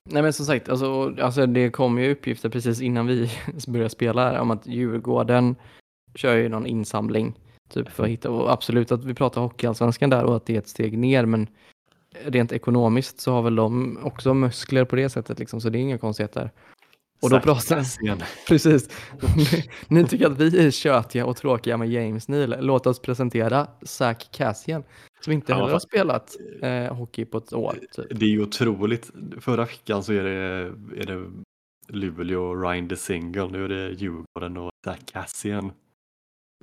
[0.04, 3.30] Nej men som sagt, alltså, alltså det kom ju uppgifter precis innan vi
[3.68, 5.56] började spela här om att Djurgården
[6.14, 7.34] kör ju någon insamling
[7.68, 10.58] typ för att hitta, och absolut att vi pratar hockeyallsvenskan där och att det är
[10.58, 11.46] ett steg ner men
[12.24, 15.80] rent ekonomiskt så har väl de också muskler på det sättet liksom så det är
[15.80, 16.50] inga konstigheter.
[17.22, 17.84] Och då pratar.
[18.48, 18.88] Precis.
[19.88, 22.56] Ni tycker att vi är tjötiga och tråkiga med James Neal.
[22.60, 24.84] Låt oss presentera Zach Cassian
[25.20, 27.78] som inte Ja, heller har spelat eh, hockey på ett år.
[27.92, 28.06] Typ.
[28.10, 29.10] Det är ju otroligt.
[29.40, 30.30] Förra veckan så är det,
[31.00, 31.30] är det
[31.88, 33.48] Luleå och Ryan DeSingle.
[33.48, 35.72] Nu är det Djurgården och Zach Kassian.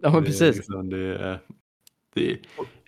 [0.01, 0.56] Ja men Det är precis.
[0.56, 1.39] liksom- det, är,
[2.14, 2.39] det, är,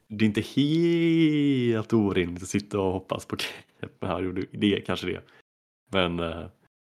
[0.07, 3.35] det är inte helt orimligt att sitta och hoppas på.
[4.01, 5.21] Jo, det- är kanske det.
[5.91, 6.45] Men eh,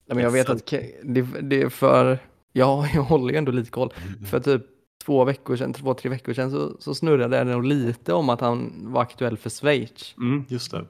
[0.09, 0.65] Ja, men jag vet att
[1.03, 2.19] det, det är för,
[2.53, 3.93] ja jag håller ju ändå lite koll.
[4.29, 4.61] För typ
[5.05, 8.41] två veckor sedan, två, tre veckor sedan så, så snurrade det nog lite om att
[8.41, 10.15] han var aktuell för Schweiz.
[10.17, 10.85] mm, just det.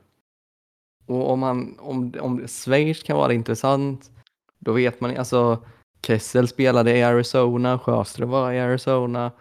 [1.05, 4.11] Och om, han, om, om Schweiz kan vara intressant,
[4.59, 5.63] då vet man alltså
[6.07, 9.32] Kessel spelade i Arizona, Sjöström var i Arizona,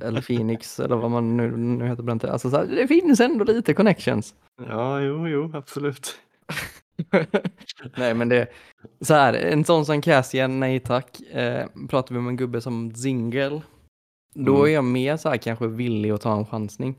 [0.00, 2.30] eller Phoenix eller vad man nu, nu heter tiden.
[2.32, 4.34] Alltså så här, det finns ändå lite connections.
[4.68, 6.18] Ja, jo, jo, absolut.
[7.96, 8.46] nej men det,
[9.00, 11.20] så här, en sån som Cassian, nej tack.
[11.20, 13.60] Eh, pratar vi om en gubbe som Zingel,
[14.34, 14.66] då Mm.
[14.66, 16.94] är jag mer så här kanske villig att ta en chansning.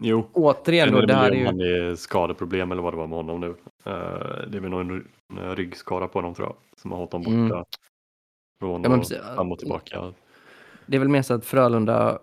[0.00, 3.16] Jo, Återigen då, det här är ju, han är skadeproblem eller vad det var med
[3.16, 3.48] honom nu.
[3.84, 5.08] Eh, det är väl någon,
[5.56, 6.56] ryggskada på honom tror jag.
[6.76, 7.48] Som har hållit honom Mm.
[7.48, 7.64] borta.
[8.60, 10.12] Från Ja, men och fram och tillbaka.
[10.88, 12.18] Det är väl mer så att Frölunda,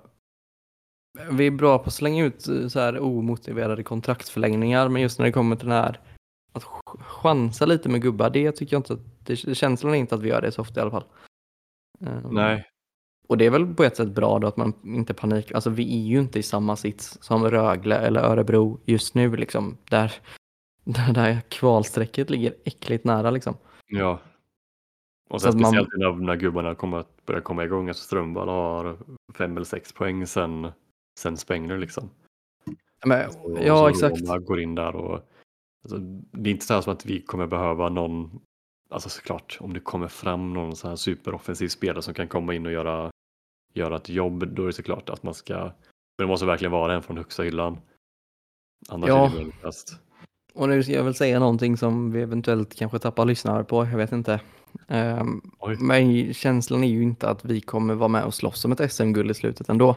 [1.31, 5.25] vi är bra på att slänga ut eh, så här omotiverade kontraktsförlängningar, men just när
[5.25, 5.99] det kommer till den här
[6.53, 10.15] att ch- chansa lite med gubbar, det tycker jag inte att, det, känslan är inte
[10.15, 11.05] att vi gör det så ofta i alla fall.
[11.99, 12.65] Um, Nej,
[13.27, 15.95] Och det är väl på ett sätt bra då att man inte panik, alltså vi
[16.03, 20.13] är ju inte i samma sits som Rögle eller Örebro just nu liksom, där,
[20.83, 23.57] där, där kvalstrecket ligger äckligt nära liksom.
[23.87, 24.19] Ja.
[25.29, 27.87] Och Så sen man- speciellt när, när gubbarna kommer att börja komma igång.
[27.87, 28.97] Alltså Strömvall har
[29.37, 30.71] fem eller sex poäng sen,
[31.19, 32.09] sen Spengler liksom.
[33.05, 33.29] Men,
[33.61, 34.21] ja, så exakt.
[34.21, 35.29] Roma går in där och
[35.83, 35.97] alltså,
[36.31, 38.39] det är inte så här som att vi kommer behöva någon,
[38.89, 42.65] alltså såklart om det kommer fram någon så här superoffensiv spelare som kan komma in
[42.65, 43.11] och göra,
[43.73, 45.73] göra ett jobb, då är det såklart att man ska, men
[46.17, 47.77] det måste verkligen vara en från högsta hyllan.
[48.89, 49.25] Annars Ja.
[49.25, 49.99] är det meningslöst.
[50.53, 53.97] Och nu ska jag väl säga någonting som vi eventuellt kanske tappar lyssnare på, jag
[53.97, 54.41] vet inte.
[54.87, 55.77] Ehm, Oj.
[55.79, 59.31] men känslan är ju inte att vi kommer vara med och slåss om ett SM-guld
[59.31, 59.95] i slutet ändå.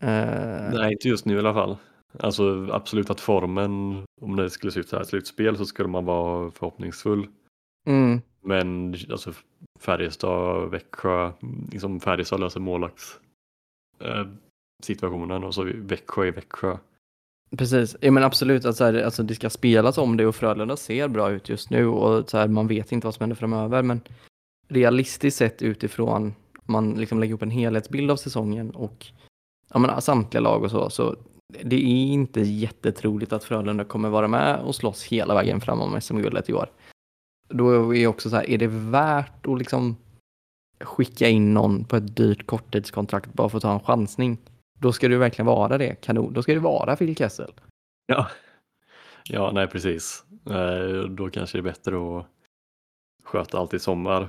[0.00, 1.76] Ehm, Nej, inte just nu i alla fall.
[2.18, 5.88] Alltså absolut att formen, om det skulle se ut så här i slutspel så skulle
[5.88, 7.26] man vara förhoppningsfull.
[7.86, 9.32] mm, Men alltså
[9.80, 11.32] Färjestad, Växjö,
[11.72, 13.20] liksom Färjestad löser målvakts
[14.00, 14.26] eh,
[14.82, 16.76] situationen och så Växjö i Växjö
[17.56, 20.76] precis, ja, men absolut att så här, alltså, det ska spelas om det och Frölunda
[20.76, 23.82] ser bra ut just nu och så här, man vet inte vad som händer framöver
[23.82, 24.00] men
[24.68, 26.34] realistiskt sett utifrån
[26.66, 29.06] om man liksom lägger upp en helhetsbild av säsongen och
[29.72, 31.16] ja, men, samtliga lag och så, så
[31.62, 36.00] det är inte jättetroligt att Frölunda kommer vara med och slåss hela vägen fram om
[36.00, 36.70] SM-guldet i år.
[37.48, 39.96] Då är också så här, är det värt att liksom
[40.80, 44.38] skicka in någon på ett dyrt korttidskontrakt bara för att ta en chansning?
[44.82, 46.32] Då ska det ju verkligen vara det, kanon.
[46.32, 47.52] Då ska det vara Phil Kessel.
[48.06, 48.28] Ja,
[49.24, 50.24] ja nej precis.
[50.50, 52.26] Eh, då kanske det är bättre att
[53.24, 54.28] sköta allt i sommar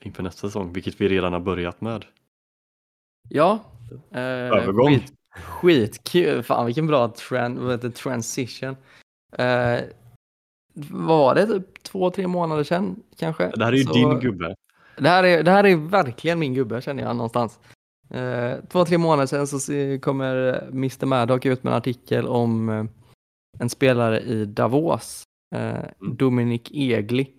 [0.00, 2.04] inför nästa säsong, vilket vi redan har börjat med.
[3.28, 3.58] Ja.
[4.10, 4.88] Eh, Övergång.
[4.94, 6.42] Skit, skitkul.
[6.42, 7.12] Fan vilken bra
[7.80, 8.76] det, transition.
[9.32, 9.80] Eh,
[10.90, 11.46] vad var det?
[11.46, 13.52] Typ två, tre månader sedan kanske?
[13.56, 14.54] Det här är ju Så- din gubbe.
[14.96, 17.58] Det här, är, det här är verkligen min gubbe känner jag någonstans.
[18.10, 19.58] Eh, två, tre månader sedan så
[20.02, 22.84] kommer Mr Maddock ut med en artikel om eh,
[23.58, 25.22] en spelare i Davos,
[25.56, 27.30] eh, Dominic Egli.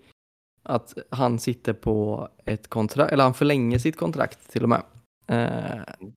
[0.62, 4.82] Att han sitter på ett kontrakt, eller han förlänger sitt kontrakt till och med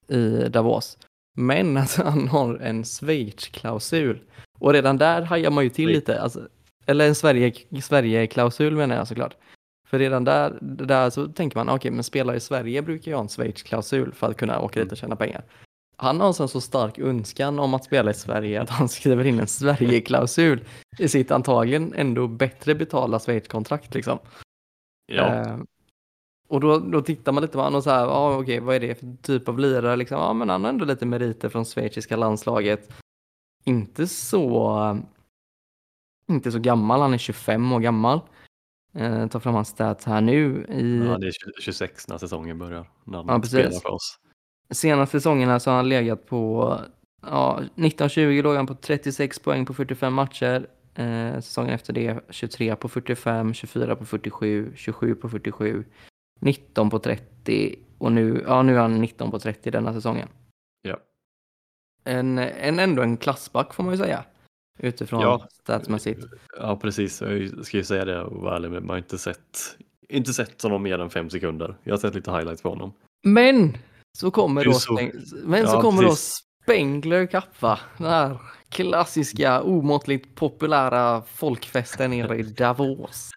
[0.08, 0.98] i Davos.
[1.38, 4.20] Men att han har en Schweiz-klausul.
[4.60, 6.22] Och redan där hajar man ju till lite.
[6.22, 6.48] Alltså,
[6.86, 9.36] eller en Sverige- Sverige-klausul menar jag såklart.
[9.86, 13.22] För redan där, där så tänker man, okej, men spelare i Sverige brukar ju ha
[13.22, 15.44] en Schweiz-klausul för att kunna åka dit och tjäna pengar.
[15.98, 19.40] Han har en så stark önskan om att spela i Sverige att han skriver in
[19.40, 20.66] en Sverige-klausul
[21.00, 24.20] i sitt antagligen ändå bättre betalda Schweiz-kontrakt liksom.
[25.06, 25.58] Ja, Eh,
[26.48, 28.80] och då, då tittar man lite på honom och så här, ja okej, vad är
[28.80, 30.18] det för typ av lirare liksom?
[30.18, 32.92] Ja, men han har ändå lite meriter från schweiziska landslaget.
[33.64, 34.98] Inte så,
[36.30, 38.20] inte så gammal, han är 25 år gammal.
[38.96, 40.66] Eh, tar fram hans stats här nu.
[40.70, 42.90] I ja, det är 20 26 när säsongen börjar.
[43.04, 43.60] När han Ja, precis.
[43.60, 44.20] spelar för oss.
[44.70, 46.76] senaste säsongerna så har han legat på,
[47.22, 50.68] ja, 1920 låg han på 36 poäng på 45 matcher.
[50.96, 55.84] Eh, säsongen efter det 23 på 45, 24 på 47, 27 på 47,
[56.42, 60.28] 19 på 30 och nu, ja, nu är han 19 på 30 denna säsongen.
[60.82, 60.98] Ja.
[62.04, 64.24] En, en ändå en klassback får man ju säga.
[64.80, 65.48] Utifrån Ja.
[65.64, 66.26] statsmässigt.
[66.60, 67.22] Ja, precis.
[67.22, 69.78] Jag ska ju säga det och vara ärlig, men man har inte sett,
[70.10, 71.76] inte sett honom mer än fem sekunder.
[71.84, 72.94] Jag har sett lite highlights på honom.
[73.24, 73.78] Men
[74.18, 75.00] så kommer då, så-
[75.44, 76.16] men så Ja, kommer då.
[76.16, 77.80] Spengler va?
[77.98, 78.38] Den här
[78.70, 83.30] klassiska omåttligt populära folkfesten nere i Davos.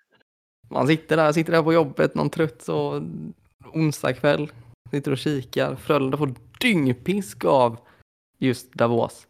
[0.70, 3.02] Man sitter där, sitter där på jobbet någon trött så
[3.72, 4.52] onsdag kväll,
[4.90, 5.76] sitter och kikar.
[5.76, 7.78] Frölunda får dyngpisk av
[8.38, 9.26] just Davos.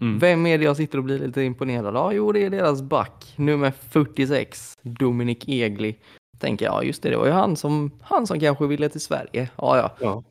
[0.00, 0.18] Mm.
[0.18, 2.14] Vem är det jag sitter och blir lite imponerad av?
[2.14, 5.96] Jo, det är deras back, nummer 46, Dominic Egli.
[6.38, 9.00] Tänker jag, ja just det, det var ju han som, han som kanske ville till
[9.00, 9.50] Sverige.
[9.56, 9.90] Ja, ja.
[10.00, 10.22] Ja.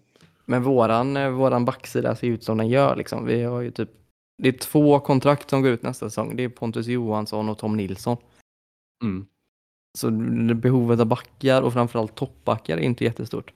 [0.45, 3.25] Men våran, eh, våran backsida ser ut som den gör liksom.
[3.25, 3.89] Vi har ju typ,
[4.43, 6.35] det är två kontrakt som går ut nästa säsong.
[6.35, 8.17] Det är Pontus Johansson och Tom Nilsson.
[9.03, 9.25] Mm.
[9.97, 10.11] Så
[10.55, 13.53] behovet av backar och framförallt toppbackar är inte jättestort.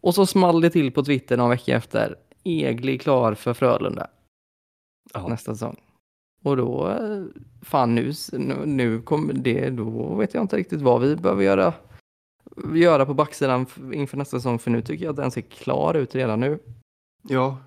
[0.00, 2.16] Och så small det till på Twitter någon vecka efter.
[2.44, 4.06] Egli klar för Frölunda
[5.14, 5.28] Ja.
[5.28, 5.80] nästa säsong.
[6.42, 7.24] Och då, eh,
[7.62, 8.12] fan nu,
[8.66, 11.74] nu, kommer det, då vet jag inte riktigt vad vi behöver göra,
[12.74, 14.58] göra på backsidan inför nästa säsong.
[14.58, 16.58] För nu tycker jag att den ser klar ut redan nu.
[17.22, 17.58] Ja,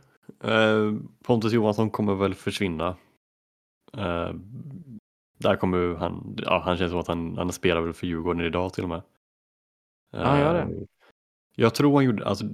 [0.44, 2.96] eh, Pontus Johansson kommer väl försvinna.
[3.98, 4.34] Eh,
[5.38, 8.74] där kommer han, ja, han känns som att han, han spelar väl för Djurgården idag
[8.74, 9.02] till och med.
[10.12, 10.62] Ja, han gör det.
[10.62, 10.84] Eh,
[11.56, 12.46] Jag tror han gjorde, alltså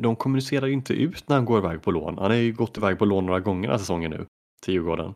[0.00, 2.18] de kommunicerar ju inte ut när han går iväg på lån.
[2.18, 4.26] Han har ju gått iväg på lån några gånger den här säsongen nu
[4.62, 5.14] till Djurgården.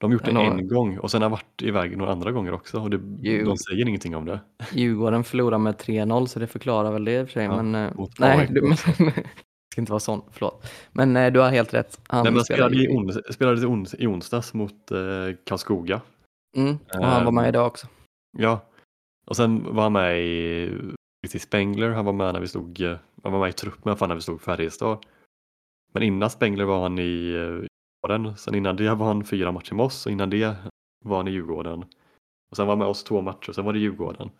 [0.00, 2.52] De har gjort det en gång och sen har han varit iväg några andra gånger
[2.52, 2.98] också och det,
[3.44, 4.40] de säger ingenting om det.
[4.72, 7.44] Djurgården förlorar med 3-0 så det förklarar väl det i och för sig.
[7.44, 10.66] Ja, men, eh, nej, du, men, ska inte vara sån, förlåt.
[10.92, 12.00] Men eh, du har helt rätt.
[12.06, 14.98] Han Nej, spelade, i, ons, spelade i, ons, i onsdags mot eh,
[15.44, 16.00] Karlskoga.
[16.56, 17.86] mm, och han var med idag också.
[18.38, 18.60] Ja,
[19.26, 20.70] och sen var han med i,
[21.22, 23.96] i Spengler, han var med när vi stod, eh, han var med i trupp med
[24.00, 25.06] när vi stod Färjestad.
[25.92, 27.66] Men innan Spengler var han i eh,
[28.02, 30.56] Djurgården, sen innan det var han fyra matcher med oss och innan det
[31.04, 31.84] var han i Djurgården.
[32.50, 34.30] Och sen var han med oss två matcher, sen var det Djurgården.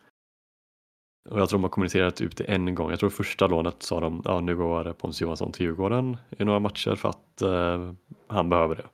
[1.30, 2.90] Och jag tror de har kommunicerat ut det en gång.
[2.90, 6.58] Jag tror första lånet sa de, ja nu går Pontus Johansson till Djurgården i några
[6.58, 7.92] matcher för att eh,
[8.26, 8.86] han behöver det.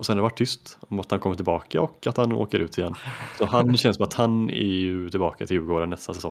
[0.00, 2.58] Och sen har det varit tyst om att han kommer tillbaka och att han åker
[2.58, 2.94] ut igen.
[3.38, 6.30] Så han känns som att han är ju tillbaka till Djurgården nästa säsong.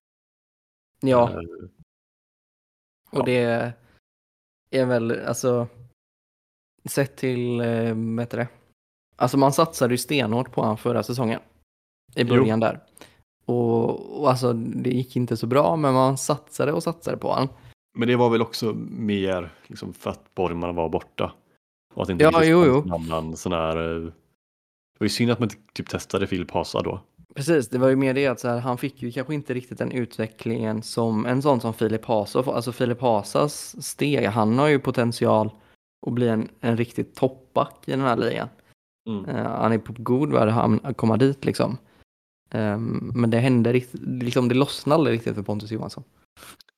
[1.02, 1.38] Ja, Eh,
[3.12, 3.24] och ja.
[3.24, 3.74] det
[4.80, 5.68] är väl alltså
[6.86, 8.48] sett till, eh, vad heter det?
[9.16, 11.40] Alltså man satsade ju stenhårt på honom förra säsongen.
[12.16, 12.28] I Jo.
[12.28, 12.80] början där.
[13.46, 17.50] Och, och alltså det gick inte så bra men man satsade och satsade på honom.
[17.98, 21.34] Men det var väl också mer liksom, för att Borgman var borta.
[21.94, 22.84] Och att inte Ja, jo, jo.
[22.86, 23.78] någon annan sån här...
[23.78, 27.02] eh, Det var ju synd att man inte typ testade Filip Hasa då.
[27.36, 29.78] Precis, det var ju mer det att så här, han fick ju kanske inte riktigt
[29.78, 32.40] den utvecklingen som en sån som Filip Hasa.
[32.40, 35.52] Alltså Filip Hasas steg, han har ju potential
[36.08, 38.48] att bli en, en riktigt toppback i den här ligan.
[39.10, 39.26] Mm.
[39.26, 40.50] Eh, han är på god väg
[40.84, 41.78] att komma dit liksom.
[42.52, 46.04] Ehm, men det hände riktigt, liksom det lossnade aldrig riktigt för Pontus Johansson.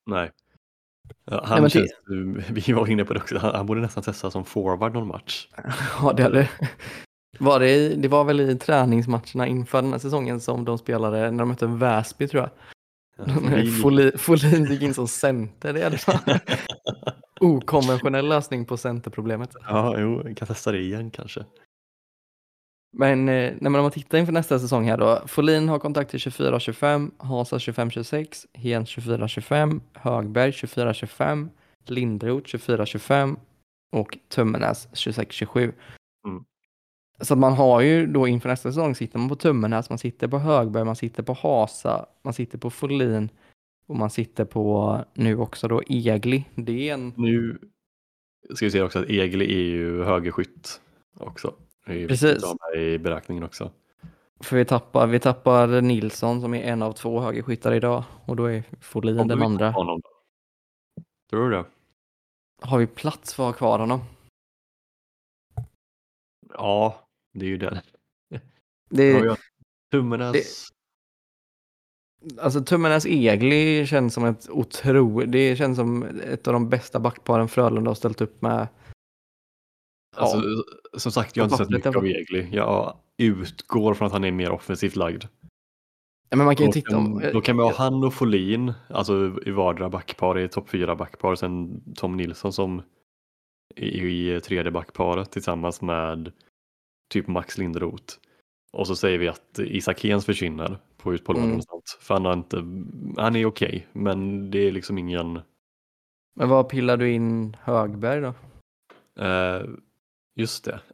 [0.05, 0.31] Nej.
[1.25, 1.91] Ja, Nej, han men känns,
[2.67, 5.47] vi var inne på det också, han, han borde nästan testa som forward någon match.
[6.01, 6.49] Ja, det, hade,
[7.39, 11.39] var det, det var väl i träningsmatcherna inför den här säsongen som de spelade när
[11.39, 12.51] de mötte Väsby tror jag.
[13.81, 15.73] Folin, Folin gick in som center.
[15.73, 16.39] Det är en
[17.39, 19.55] okonventionell lösning på centerproblemet.
[19.67, 21.45] Ja, jo, vi kan testa det igen kanske.
[22.93, 25.21] Men, eh, nej, men om man tittar inför nästa säsong här då.
[25.27, 31.49] Folin har kontakter 24-25, Hasa 25-26, Hen 24-25, Högberg 24-25,
[31.85, 33.35] Lindroth 24-25
[33.91, 35.73] och Tummenäs 26-27.
[36.27, 36.43] Mm.
[37.21, 40.39] Så man har ju då inför nästa säsong sitter man på Tummenäs, man sitter på
[40.39, 43.29] Högberg, man sitter på Hasa, man sitter på Folin
[43.87, 46.45] och man sitter på nu också då Egli.
[46.55, 47.59] Det är en Nu
[48.55, 50.81] ska vi se också att Egli är ju högerskytt
[51.17, 51.53] också.
[51.85, 52.43] Det är ju Precis.
[52.43, 53.71] att i beräkningen också.
[54.39, 58.45] För vi tappar, vi tappar Nilsson som är en av två högerskyttar idag och då
[58.45, 59.71] är Folin Om den andra.
[59.71, 60.01] Honom.
[61.29, 61.65] Tror du det?
[62.61, 64.01] Har vi plats för att ha kvar honom?
[66.53, 67.81] Ja, det är ju det.
[68.89, 69.37] Det, ja.
[69.91, 70.67] Tummenäs.
[72.39, 77.47] alltså Tummenäs Egli känns som ett otro, det känns som ett av de bästa backparen
[77.47, 78.67] Frölunda har ställt upp med.
[80.15, 80.41] Alltså,
[80.97, 82.49] som sagt, jag har inte sett pappret mycket av Egli.
[82.51, 85.23] Jag utgår från att han är mer offensivt lagd.
[86.29, 89.39] Ja, men man kan ju titta om, då kan vi ha han och Folin, alltså
[89.45, 91.35] i vardera backpar, i topp fyra backpar.
[91.35, 92.81] Sen Tom Nilsson som
[93.75, 96.31] i, i tredje backparet tillsammans med
[97.09, 98.13] typ Max Linderoth.
[98.73, 101.61] Och så säger vi att Isak Hens försvinner på ut på lån Mm.
[101.61, 101.97] sånt.
[102.01, 102.57] För han, har inte,
[103.21, 105.39] han är okej, men det är liksom ingen...
[106.35, 108.33] men vad pillar du in Högberg då?
[109.23, 109.63] Eh,
[110.35, 110.79] just det.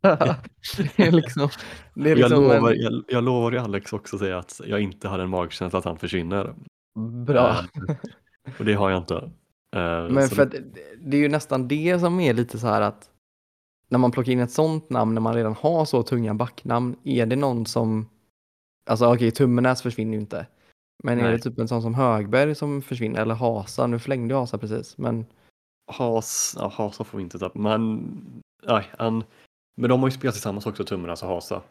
[0.00, 1.48] det är liksom,
[1.94, 4.60] det är jag, liksom lovar, en, jag, jag lovar ju Alex också att säga att
[4.66, 6.54] jag inte har en magkänsla att han försvinner.
[7.26, 7.48] bra.
[7.88, 7.96] Eh,
[8.58, 9.14] och det har jag inte.
[9.76, 10.64] Eh, Men för det-
[11.00, 13.10] det är ju nästan det som är lite så här att
[13.90, 17.26] när man plockar in ett sånt namn när man redan har så tunga backnamn, är
[17.26, 18.08] det någon som,
[18.90, 20.46] alltså okej, Tummenäs försvinner ju inte.
[21.04, 21.32] Men är Nej.
[21.32, 24.98] det typ en sån som Högberg som försvinner, eller Hasa, nu förlängde jag Hasa precis,
[24.98, 25.26] men
[25.92, 27.58] Has, ja, Hasa får vi inte tappa.
[27.58, 28.10] Men,
[28.62, 29.24] nej, han,
[29.76, 31.62] men de har ju spelat tillsammans också, Tummernas och Hasa.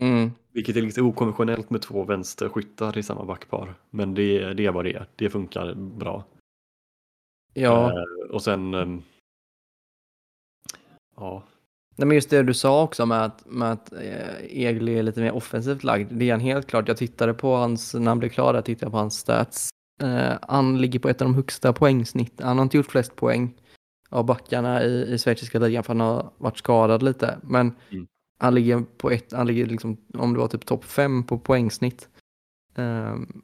[0.00, 3.74] mm, Vilket är lite okonventionellt med två vänsterskyttar i samma backpar.
[3.90, 5.06] Men det, det är vad det är.
[5.16, 6.24] Det funkar bra.
[7.54, 9.02] ja, Eh, och sen, ehm,
[11.16, 11.42] ja,
[11.96, 15.20] Nej, men just det du sa också med att, med att eh, Egli är lite
[15.20, 16.12] mer offensivt lagd.
[16.12, 16.88] Det är han helt klart.
[16.88, 19.68] Jag tittade på hans, när han blev klar där tittade jag på hans stats.
[20.02, 22.40] Eh, han ligger på ett av de högsta poängsnitt.
[22.40, 23.54] Han har inte gjort flest poäng
[24.14, 27.38] av backarna i, i schweiziska ligan för han har varit skadad lite.
[27.42, 28.06] Men Mm.
[28.38, 32.08] han ligger på ett, han ligger liksom, om det var typ topp fem på poängsnitt.
[32.74, 32.84] Eh,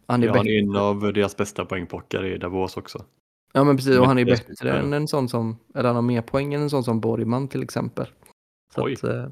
[0.06, 3.04] han är ja, han är en av deras bästa poängplockare i Davos också.
[3.52, 6.22] Ja men precis, och han är bättre än en sån som, eller han har mer
[6.22, 8.06] poäng än en sån som Borgman till exempel.
[8.74, 8.92] Så Oj.
[8.92, 9.26] att, eh,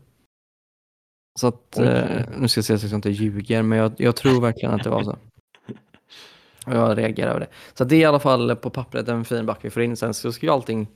[1.41, 4.16] så att eh, nu ska jag se så att jag inte ljuger, men jag, jag
[4.16, 5.11] tror verkligen att det var så.
[6.66, 7.49] Och jag reagerar över det.
[7.74, 9.97] Så det är i alla fall på pappret en fin back vi får in.
[9.97, 10.86] Sen så ska ju allting,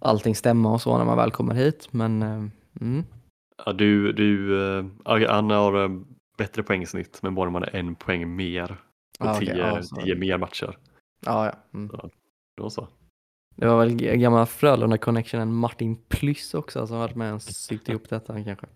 [0.00, 1.88] allting stämma och så när man väl kommer hit.
[1.90, 2.44] Men eh,
[2.80, 3.04] mm,
[3.66, 4.84] Ja, du, du, eh,
[5.28, 5.90] han har eh,
[6.38, 8.66] bättre poängsnitt men Borgman är en poäng mer
[9.18, 10.78] på Ah, tio, ja, så- tio mer matcher.
[11.26, 11.52] Ja, ja.
[11.74, 11.90] Mm.
[12.56, 12.88] Då så.
[13.56, 18.44] Det var väl gamla Frölunda-connectionen Martin Plyss också som varit med och sytt ihop detta
[18.44, 18.66] kanske.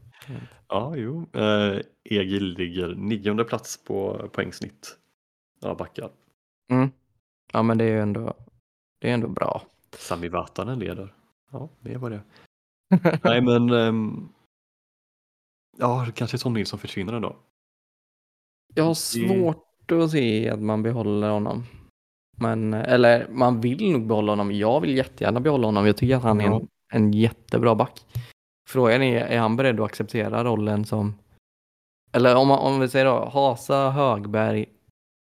[0.68, 1.26] Ja, jo.
[1.32, 4.96] Eh, Egil ligger nionde plats på poängsnitt.
[5.60, 6.10] Ja, backar.
[6.72, 6.90] Mm.
[7.52, 8.34] Ja, men det är ju ändå,
[9.00, 9.62] det är ändå bra.
[9.92, 11.14] Sami Vatanen leder.
[11.52, 12.20] Ja, det var det.
[13.24, 14.28] Nej, men ehm,
[15.78, 17.36] ja, kanske Tom Nilsson försvinner ändå.
[18.74, 21.64] Jag har svårt att se att man behåller honom.
[22.36, 24.52] Men, eller man vill nog behålla honom.
[24.52, 25.86] Jag vill jättegärna behålla honom.
[25.86, 28.06] Jag tycker att han är en, en jättebra back.
[28.68, 31.18] Frågan är, är han beredd att acceptera rollen som,
[32.12, 34.66] eller om, man- om vi säger då, Hasa, Högberg,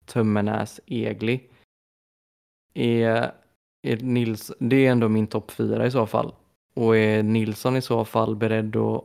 [0.06, 1.50] Tummenäs, Egli.
[2.74, 3.34] Är,
[3.92, 6.34] är Nils, det är ändå min topp fyra i så fall.
[6.74, 9.04] Och är Nilsson i så fall beredd att,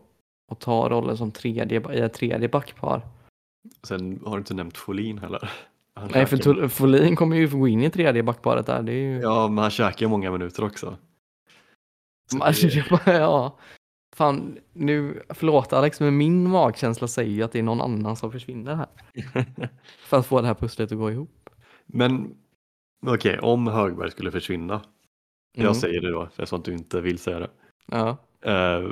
[0.51, 3.01] att ta rollen som tredje, i ett tredje backpar?
[3.83, 5.51] Sen har du inte nämnt Folin heller.
[5.95, 8.81] Han Nej, för Folin kommer ju gå in i tredje backparet där.
[8.83, 9.19] Det är ju...
[9.19, 10.97] Ja, men han käkar ju många minuter också.
[12.31, 13.57] Så Man- det- ja.
[14.15, 18.31] Fan, nu, förlåt Alex, men min magkänsla säger ju att det är någon annan som
[18.31, 18.87] försvinner här.
[20.05, 21.49] För att få det här pusslet att gå ihop.
[21.85, 22.35] Men
[23.07, 24.73] okej, om Högberg skulle försvinna.
[24.73, 25.65] Mm.
[25.65, 27.49] Jag säger det då, eftersom att du inte vill säga det.
[27.85, 28.17] Ja.
[28.41, 28.85] Eh,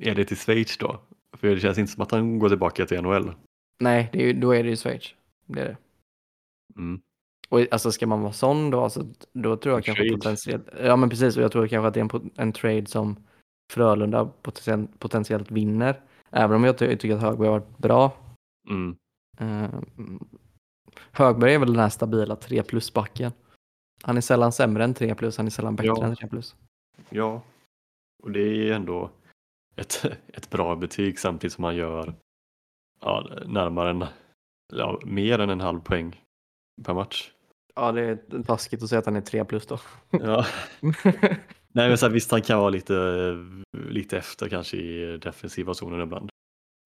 [0.00, 1.00] är det till Schweiz då?
[1.36, 3.32] För det känns inte som att han går tillbaka till NHL.
[3.80, 5.14] Nej, det är, ju- då är det ju Schweiz.
[5.46, 5.76] Det är det.
[6.76, 7.00] Mm.
[7.48, 10.16] Och alltså ska man vara sån då, alltså, då tror jag En kanske trade.
[10.16, 12.86] potentiellt, ja men precis, och jag tror kanske att det är en, pot- en trade
[12.86, 13.16] som
[13.72, 16.00] Frölunda potentiellt, potentiellt vinner.
[16.30, 18.12] Även om jag ty- tycker att Högberg har varit bra.
[18.68, 18.96] Mm.
[19.38, 19.70] Eh,
[21.12, 23.32] Högberg är väl den här stabila 3 plus-backen.
[24.02, 26.04] Han är sällan sämre än 3 plus, han är sällan bättre Ja.
[26.04, 26.56] än 3 plus.
[27.10, 27.42] Ja,
[28.22, 29.10] och det är ändå
[29.76, 30.04] ett,
[30.34, 32.14] ett bra betyg samtidigt som man gör
[33.00, 34.04] ja, närmare en,
[34.72, 36.24] ja, mer än en halv poäng
[36.84, 37.30] per match.
[37.74, 39.78] Ja, det är taskigt att säga att han är 3 plus då.
[40.10, 40.46] Ja.
[41.72, 42.94] Nej, men så här, visst, han kan vara lite,
[43.76, 46.30] lite efter kanske i defensiva zonen ibland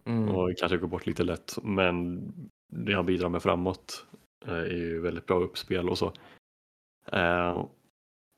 [0.07, 0.29] Mm.
[0.29, 2.23] och kanske gå bort lite lätt, men
[2.73, 4.07] det han bidrar med framåt
[4.47, 6.13] eh, är ju väldigt bra uppspel och så.
[7.13, 7.65] Eh,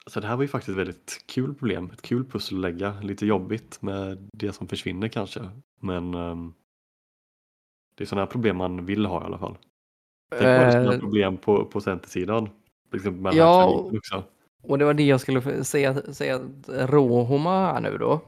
[0.07, 3.01] Så det här var ju faktiskt ett väldigt kul problem, ett kul pussel att lägga,
[3.01, 5.51] lite jobbigt med det som försvinner kanske,
[5.81, 6.55] men ehm,
[7.97, 9.59] det är sådana här problem man vill ha i alla fall.
[10.31, 12.47] Tänk på det sådana problem på, på centersidan,
[12.91, 14.25] till exempel mellan Ja, också.
[14.63, 18.21] och det var det jag skulle säga, säga att Rohoma här nu då.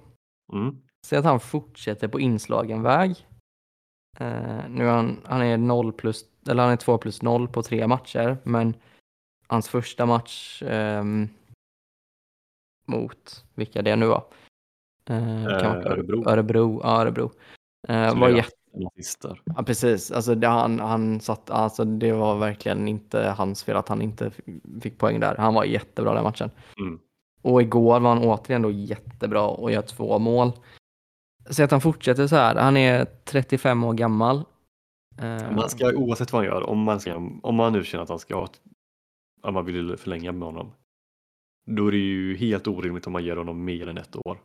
[0.53, 0.76] Mm.
[1.07, 3.28] Säg att han fortsätter på inslagen väg.
[4.19, 7.63] Eh, nu är han, han är 0 plus, eller han är 2 plus 0 på
[7.63, 8.75] tre matcher, men
[9.47, 11.29] hans första match ehm,
[12.87, 14.25] mot, vilka det nu var?
[15.11, 16.29] Eh, Eh, Örebro.
[16.29, 17.33] Örebro, ja, Örebro.
[17.89, 23.35] Eh, var jätte, ja, precis, alltså det, han, han satt, alltså det var verkligen inte
[23.37, 24.31] hans fel att han inte
[24.81, 25.37] fick poäng där.
[25.37, 26.51] Han var jättebra den matchen.
[26.79, 27.01] Mm.
[27.43, 30.53] Och igår var han återigen då jättebra och gör två mål.
[31.51, 32.55] Så att han fortsätter så här.
[32.55, 34.44] Han är 35 år gammal.
[35.55, 38.18] Man ska oavsett vad han gör, om man, ska, om man nu känner att han
[38.18, 38.61] ska ha ett,
[39.42, 40.72] att man vill förlänga med honom,
[41.66, 44.38] då är det ju helt orimligt om man ger honom mer än ett år.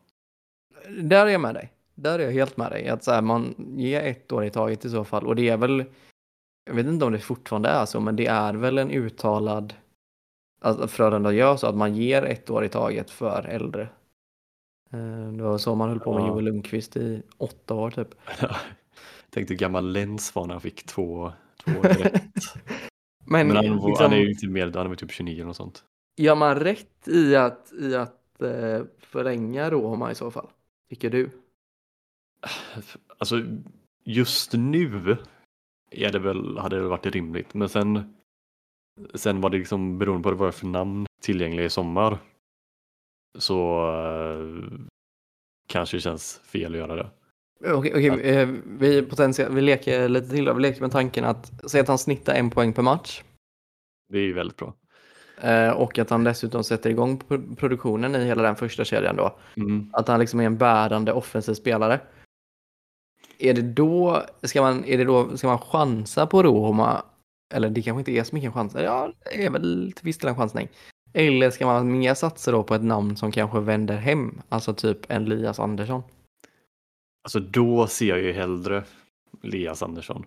[1.01, 1.71] Där är jag med dig.
[1.95, 2.89] Där är jag helt med dig.
[2.89, 5.27] Att så här, man ger ett år i taget i så fall.
[5.27, 5.85] Och det är väl,
[6.65, 9.73] jag vet inte om det fortfarande är så, men det är väl en uttalad,
[10.61, 13.89] att Frölunda gör så att man ger ett år i taget för äldre.
[14.93, 16.27] Eh, Det var så man höll på med Ja.
[16.27, 18.15] Joel Lundqvist i åtta år typ.
[19.29, 21.31] Tänk hur gammal Lens var när han fick två,
[21.63, 22.23] två direkt.
[23.25, 25.55] Men, Men han, liksom, han är ju inte mer, han är typ 29 eller något
[25.55, 25.83] sånt.
[26.17, 30.47] gör man rätt i att, i att eh, förlänga Roma i så fall?
[30.89, 31.29] Tycker du?
[33.17, 33.41] Alltså
[34.05, 35.17] just nu
[35.91, 38.13] är det väl, hade det varit rimligt, men sen
[39.13, 42.17] sen var det liksom beroende på vad det var för namn tillgängliga i sommar
[43.37, 44.79] så eh,
[45.67, 47.09] kanske det känns fel att göra det.
[47.73, 49.07] Okej, okej, eh, vi,
[49.49, 50.53] vi leker lite till då.
[50.53, 53.23] Vi leker med tanken att säga att han snittar en poäng per match
[54.09, 54.73] Det är ju väldigt bra.
[55.41, 59.35] eh, och att han dessutom sätter igång pro- produktionen i hela den första kedjan då.
[59.57, 59.89] Mm.
[59.93, 61.99] Att han liksom är en bärande offensiv spelare.
[63.39, 67.03] Är det då, ska man, är det då, ska man chansa på Roma?
[67.53, 68.75] Eller det kanske inte är så mycket chans.
[68.75, 70.69] Ja, det är väl till viss del en chansning.
[71.13, 74.41] Eller ska man mer satsa då på ett namn som kanske vänder hem?
[74.49, 76.03] Alltså typ en Elias Andersson.
[77.23, 78.83] Alltså då ser jag ju hellre
[79.43, 80.25] Elias Andersson.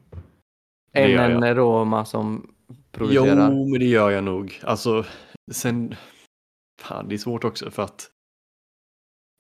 [0.92, 2.54] Än en Roma som
[2.92, 3.50] producerar.
[3.52, 4.60] Jo, men det gör jag nog.
[4.62, 5.04] Alltså,
[5.52, 5.94] sen...
[6.80, 8.10] Fan, det är svårt också för att...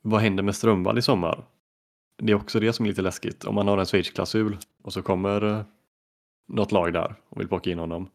[0.02, 1.44] Vad händer med Strömvall i sommar?
[2.22, 3.44] det är också det som är lite läskigt.
[3.44, 5.64] Om man har en Schweiz-klausul och så kommer eh,
[6.48, 8.08] något lag där och vill plocka in honom.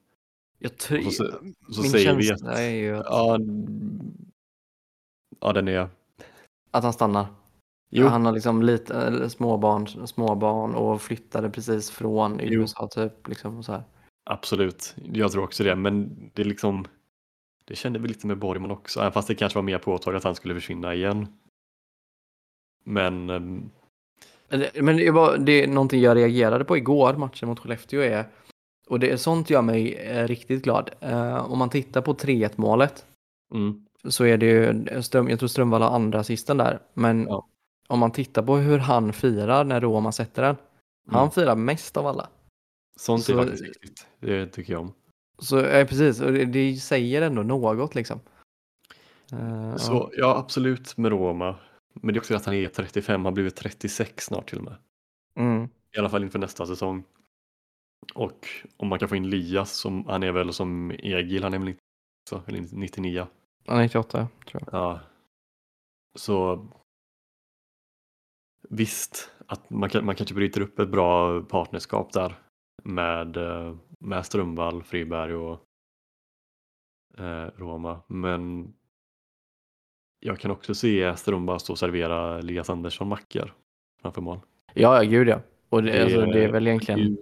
[0.63, 1.25] Jag tror, så,
[1.71, 3.37] så min säger vi att, är ju att, ja,
[5.39, 5.89] ja, den är,
[6.71, 7.25] att han stannar.
[7.89, 12.61] jo, Han har liksom lite småbarn, småbarn och flyttade precis från Jo.
[12.61, 13.27] USA typ.
[13.27, 13.83] Liksom, så här.
[14.23, 14.95] absolut.
[15.13, 16.85] Jag tror också det, men det är liksom,
[17.65, 20.23] det kände vi lite med Borgman också, även fast det kanske var mer påtagligt att
[20.23, 21.27] han skulle försvinna igen.
[22.83, 23.69] Men ehm,
[24.49, 28.25] Eller- Men det, var, det är någonting jag reagerade på igår, matchen mot Skellefteå är,
[28.87, 30.89] och det är sånt gör mig eh, riktigt glad.
[30.99, 33.05] Eh, om man tittar på 3-1 målet
[33.53, 37.47] mm, så är det ju, Ström, jag tror Strömvall har andra assisten där, men Ja.
[37.87, 40.55] om man tittar på hur han firar när Roma sätter den,
[41.09, 41.31] han mm.
[41.31, 42.29] firar mest av alla.
[42.99, 44.07] sånt är så- faktiskt viktigt.
[44.19, 44.93] Det tycker jag om.
[45.39, 48.19] Så eh, precis, och det, det säger ändå något liksom.
[49.31, 51.55] Eh, Så ja, absolut med Roma.
[51.93, 54.63] Men det är också att han är 35, han har blivit 36 snart till och
[54.63, 54.75] med.
[55.35, 55.41] ja.
[55.41, 55.69] mm.
[55.95, 57.03] I alla fall inför nästa säsong.
[58.13, 58.47] Och
[58.77, 61.67] om man kan få in Lias, som, han är väl som Egil, han är väl
[61.67, 61.81] inte
[62.29, 63.27] så, eller 99.
[63.67, 64.73] Han är 98 tror jag.
[64.73, 64.99] Ja.
[66.19, 66.67] Så
[68.69, 72.35] visst, att man, kan, man kanske bryter upp ett bra partnerskap där
[72.83, 75.63] med, eh, med Strömvall, Friberg och
[77.17, 78.01] eh, Roma.
[78.07, 78.73] Men
[80.19, 83.53] jag kan också se Strömvall stå och servera Elias Andersson mackor
[84.01, 84.39] framför mål.
[84.73, 85.41] Ja, ja, gud ja.
[85.69, 87.17] Och det, Det- alltså, det är väl egentligen...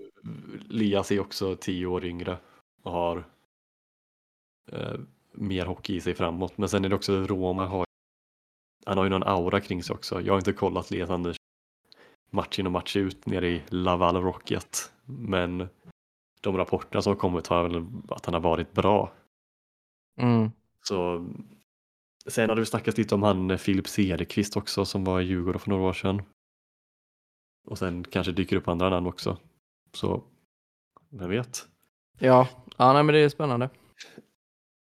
[0.67, 2.37] Lias är också tio år yngre
[2.83, 3.23] och har
[4.71, 4.99] eh,
[5.31, 6.57] mer hockey i sig framåt.
[6.57, 7.85] Men sen är det också Roma har
[8.85, 10.21] han har ju någon aura kring sig också.
[10.21, 11.37] Jag har inte kollat Lias Anders
[12.31, 14.91] match in och match ut nere i Laval Rocket.
[15.05, 15.67] Men
[16.41, 19.11] de rapporterna som har kommit har väl att han har varit bra.
[20.17, 20.51] Mm.
[20.83, 21.27] Så
[22.27, 25.59] sen hade vi snackat lite om han eh, Filip Cederqvist också som var i Djurgården
[25.59, 26.21] för några år sedan.
[27.67, 29.37] Och sen kanske dyker upp andra namn också.
[29.93, 30.23] Så
[31.09, 31.67] vem vet?
[32.19, 33.69] Ja, ja nej, men det är spännande.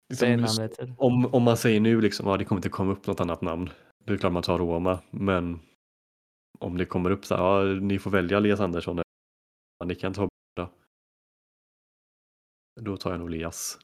[0.10, 3.20] Liksom namnet om, om man säger nu liksom, ja det kommer inte komma upp något
[3.20, 3.70] annat namn.
[4.06, 5.60] Det är klart man tar Roma, men
[6.60, 9.02] om det kommer upp så här, ja ni får välja Elias Andersson.
[9.80, 10.70] Ja, ni kan ta båda.
[12.82, 13.80] Då tar jag nog Elias.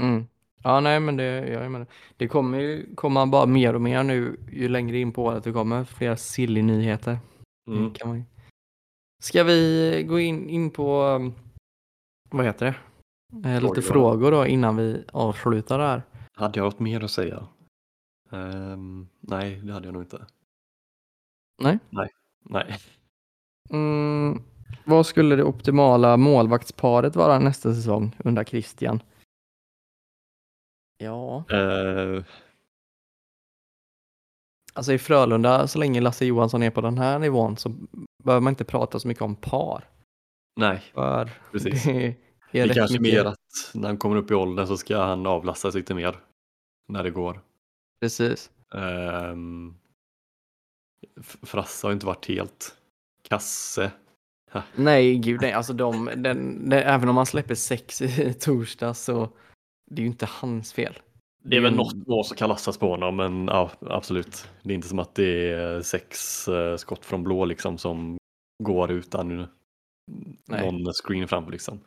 [0.00, 0.26] Mm.
[0.62, 1.86] Ja, nej, men det, jag med.
[2.16, 5.52] det kommer ju komma bara mer och mer nu ju längre in på året det
[5.52, 5.84] kommer.
[5.84, 7.18] Flera silly nyheter.
[7.68, 7.94] Mm.
[7.94, 8.24] Kan man...
[9.24, 11.34] Ska vi gå in, in på, um,
[12.30, 13.48] vad heter det?
[13.48, 14.30] Eh, lite Frågor.
[14.30, 16.02] då innan vi avslutar det här.
[16.32, 17.48] Hade jag något mer att säga?
[18.30, 20.26] Ehm, nej, det hade jag nog inte.
[21.62, 21.78] Nej.
[22.40, 22.78] Nej.
[23.70, 24.42] Mm,
[24.84, 29.02] vad skulle det optimala målvaktsparet vara nästa säsong under Christian?
[30.98, 32.24] Ja, Eh,
[34.74, 37.68] alltså i Frölunda, så länge Lasse Johansson är på den här nivån så
[38.24, 39.88] behöver man inte prata så mycket om par.
[40.60, 41.84] nej, För precis.
[41.84, 43.38] det är Det kanske mycket- mer att
[43.74, 46.18] när han kommer upp i åldern så ska han avlastas lite mer.
[46.88, 47.40] När det går.
[48.00, 48.50] Precis.
[48.74, 49.76] Um,
[51.42, 52.76] Frasse har inte varit helt
[53.28, 53.90] kasse.
[54.76, 55.52] Nej, gud nej.
[55.52, 59.28] Alltså de, den, den, även om man släpper sex i torsdag så
[59.90, 60.98] det är ju inte hans fel.
[61.46, 64.48] Det är väl något mål som kan lastas på honom, men ja, absolut.
[64.62, 68.18] Det är inte som att det är sex eh, skott från blå liksom som
[68.62, 69.46] går utan
[70.48, 70.72] Nej.
[70.72, 71.80] någon screen framför liksom.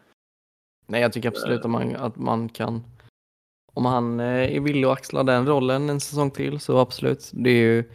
[0.86, 2.84] Nej, jag tycker absolut att man, att man kan
[3.78, 7.32] om han eh, är villig att axla den rollen en säsong till så absolut.
[7.34, 7.92] Det är ju,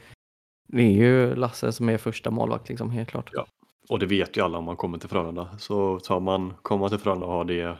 [0.69, 3.31] det är ju Lasse som är första målvakt liksom, helt klart.
[3.33, 3.47] Ja.
[3.89, 5.59] Och det vet ju alla om man kommer till Frölunda.
[5.59, 7.79] Så tar man, kommer man till Frölunda och har det,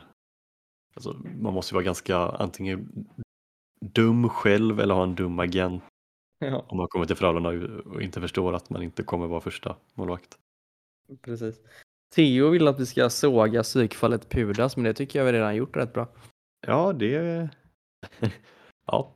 [0.95, 3.05] alltså, man måste ju vara ganska antingen
[3.91, 5.83] dum själv eller ha en dum agent
[6.39, 7.49] Ja, om man kommer till Frölunda
[7.85, 10.37] och inte förstår att man inte kommer vara första målvakt.
[11.21, 11.55] precis.
[12.15, 15.75] Theo vill att vi ska såga psykfallet Pudas, men det tycker jag vi redan gjort
[15.75, 16.07] rätt bra.
[16.67, 17.49] Ja, det...
[18.87, 19.15] ja.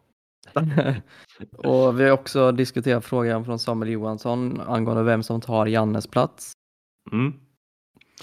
[1.58, 6.52] Och vi har också diskuterat frågan från Samuel Johansson angående vem som tar Jannes plats.
[7.12, 7.34] Mm.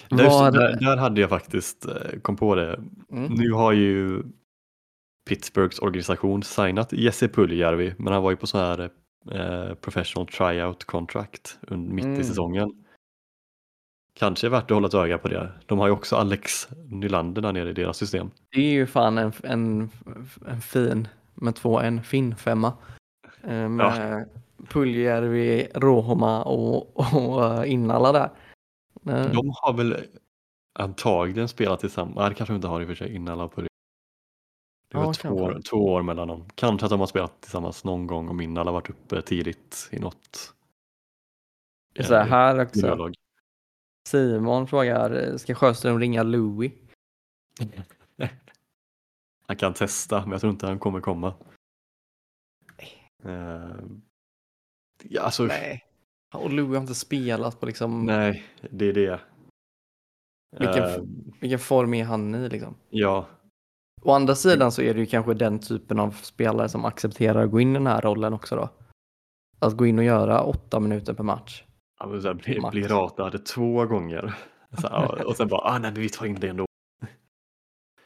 [0.08, 2.74] Där, Var- där, där hade jag faktiskt eh, kom på det.
[3.12, 3.32] Mm.
[3.32, 4.22] Nu har ju
[5.28, 8.90] Pittsburghs organisation signat Jesse Puljärvi, men han var ju på så här
[9.30, 12.20] eh, professional tryout contract mitt Mm.
[12.20, 12.84] i säsongen.
[14.18, 15.52] Kanske är värt att hålla ett öga på det.
[15.66, 18.30] De har ju också Alex Nylander där nere i deras system.
[18.50, 19.90] Det är ju fan en, en,
[20.46, 22.72] en fin, med två, en fin femma.
[23.42, 24.28] Eh, Med
[24.68, 28.30] Puljärvi, Rohoma och, och eh, Innala där.
[29.06, 29.96] Eh, De har väl
[30.78, 33.48] antagligen spelat tillsammans, nej det kanske de inte har i och för sig innan alla
[33.48, 33.62] på
[34.94, 34.98] det.
[34.98, 36.48] Var Ja, två, år, två år mellan dem.
[36.54, 40.54] Kanske att de har spelat tillsammans någon gång om Innala varit uppe tidigt i något
[42.00, 42.80] Så här, här också.
[42.80, 43.14] juniorlag.
[44.08, 46.72] Simon frågar, ska Sjöström ringa Louis?
[49.46, 51.34] Han kan testa, men jag tror inte han kommer komma.
[53.24, 53.76] Eh,
[55.02, 55.60] ja, alltså, nej.
[56.34, 56.42] Nej.
[56.42, 58.06] Och Louis har inte spelat på liksom,
[58.70, 59.20] det är det.
[60.58, 60.96] Vilken Eh,
[61.40, 62.74] vilken form är han i liksom?
[62.90, 63.26] ja,
[64.02, 67.50] Å andra sidan så är det ju kanske den typen av spelare som accepterar att
[67.50, 68.68] gå in i den här rollen också då.
[69.58, 71.62] Att gå in och göra åtta minuter per match.
[71.98, 74.34] han vill så här, bli, bli ratad två gånger.
[74.80, 76.66] Så, här, och sen bara, ah, nej men vi tar in det ändå.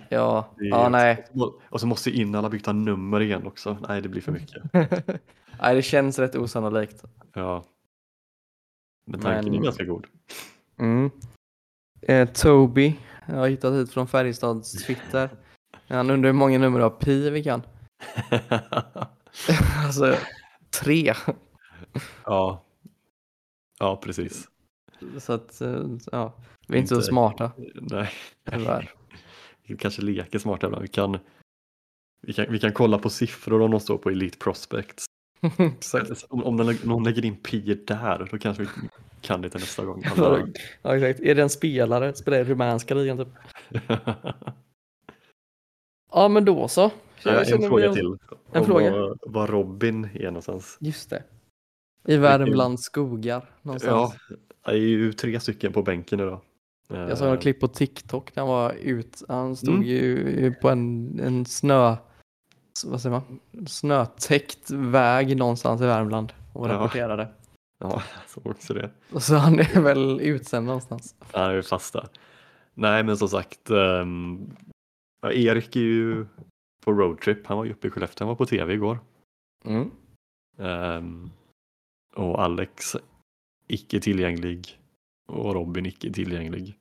[0.08, 1.26] Ja, Det ja nej.
[1.70, 3.76] Och så måste in alla byta nummer igen också.
[3.88, 4.62] Nej, det blir för mycket.
[5.60, 7.04] nej, det känns rätt osannolikt.
[7.34, 7.64] Ja.
[9.06, 10.06] Men tanken Men- är ganska god.
[10.78, 11.10] Mm.
[12.02, 15.30] Eh, Toby, jag har hittat hit från Färjestads Twitter.
[15.88, 17.62] Han undrar hur många nummer av Pi vi kan.
[19.84, 20.16] alltså,
[20.82, 21.14] tre.
[22.24, 22.64] ja.
[23.78, 24.48] Ja, precis.
[25.18, 26.34] Så att, eh, ja,
[26.68, 28.10] vi är inte så smarta Nej.
[28.50, 28.90] tyvärr.
[29.66, 30.82] Vi kanske leker smarta ibland.
[30.82, 31.18] Vi kan,
[32.22, 35.04] vi, kan, vi kan kolla på siffror om de står på Elite Prospects.
[35.58, 36.24] Exakt.
[36.28, 38.68] Om, om någon, någon lägger in pi där, då kanske vi
[39.20, 40.02] kan det till nästa gång.
[40.82, 41.20] Ja, exakt.
[41.20, 42.14] Är det en spelare?
[42.14, 43.28] Spelar i rumänska ligan typ?
[46.12, 46.80] Ja, men då så.
[47.22, 48.16] Ja, Jag en fråga till.
[48.52, 48.90] En fråga.
[48.90, 50.76] Var, var Robin är någonstans.
[50.80, 51.22] Just det.
[52.06, 54.14] I Värmlands skogar någonstans.
[54.64, 56.40] Ja, det är ju tre stycken på bänken idag.
[56.88, 59.22] Jag såg ett klipp på TikTok när han var ut.
[59.28, 59.86] Han stod Mm.
[59.86, 61.96] ju på en, en snö,
[62.86, 63.20] vad säger
[63.52, 63.66] man?
[63.66, 66.72] snötäckt väg någonstans i Värmland och Ja.
[66.72, 67.28] rapporterade.
[67.80, 68.90] Ja, jag såg också det.
[69.12, 71.14] Och så han är väl utsänd någonstans.
[71.32, 72.08] Han är ju fast där.
[72.74, 73.70] Nej, men som sagt.
[75.20, 76.26] Ja, Erik är ju
[76.84, 77.46] på roadtrip.
[77.46, 78.24] Han var ju uppe i Skellefteå.
[78.24, 78.98] Han var på tv igår.
[79.64, 79.90] Mm.
[80.58, 81.30] Ehm,
[82.14, 82.96] och Alex
[83.66, 84.78] icke tillgänglig.
[85.28, 86.74] Och Robin icke tillgänglig.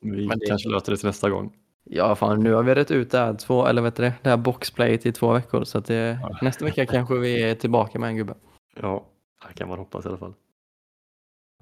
[0.00, 1.56] Vi Men det- kanske löser det till nästa gång.
[1.84, 4.28] Ja, fan nu har vi rätt ut det här, två, eller vet du det, det
[4.30, 5.64] här boxplayet i två veckor.
[5.64, 6.38] Så att det, Ja.
[6.42, 8.34] nästa vecka kanske vi är tillbaka med en gubbe.
[8.76, 9.06] Ja,
[9.48, 10.34] det kan man hoppas i alla fall.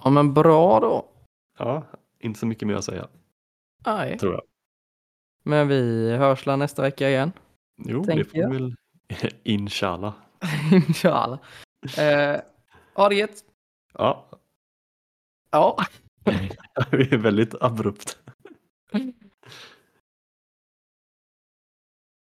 [0.05, 1.09] Ja, men bra då.
[1.59, 1.87] Ja,
[2.19, 3.09] inte så mycket mer att säga,
[3.87, 4.19] Nej.
[4.19, 4.43] tror jag.
[5.43, 7.33] Men vi hörs nästa vecka igen.
[7.85, 8.75] Jo, det får vi väl.
[9.43, 10.15] Inshallah.
[10.73, 11.39] Inshallah.
[11.99, 12.41] Eh,
[12.95, 13.45] ha det gött.
[13.99, 14.29] Ja,
[15.51, 15.77] Ja.
[16.91, 18.19] vi är väldigt abrupt.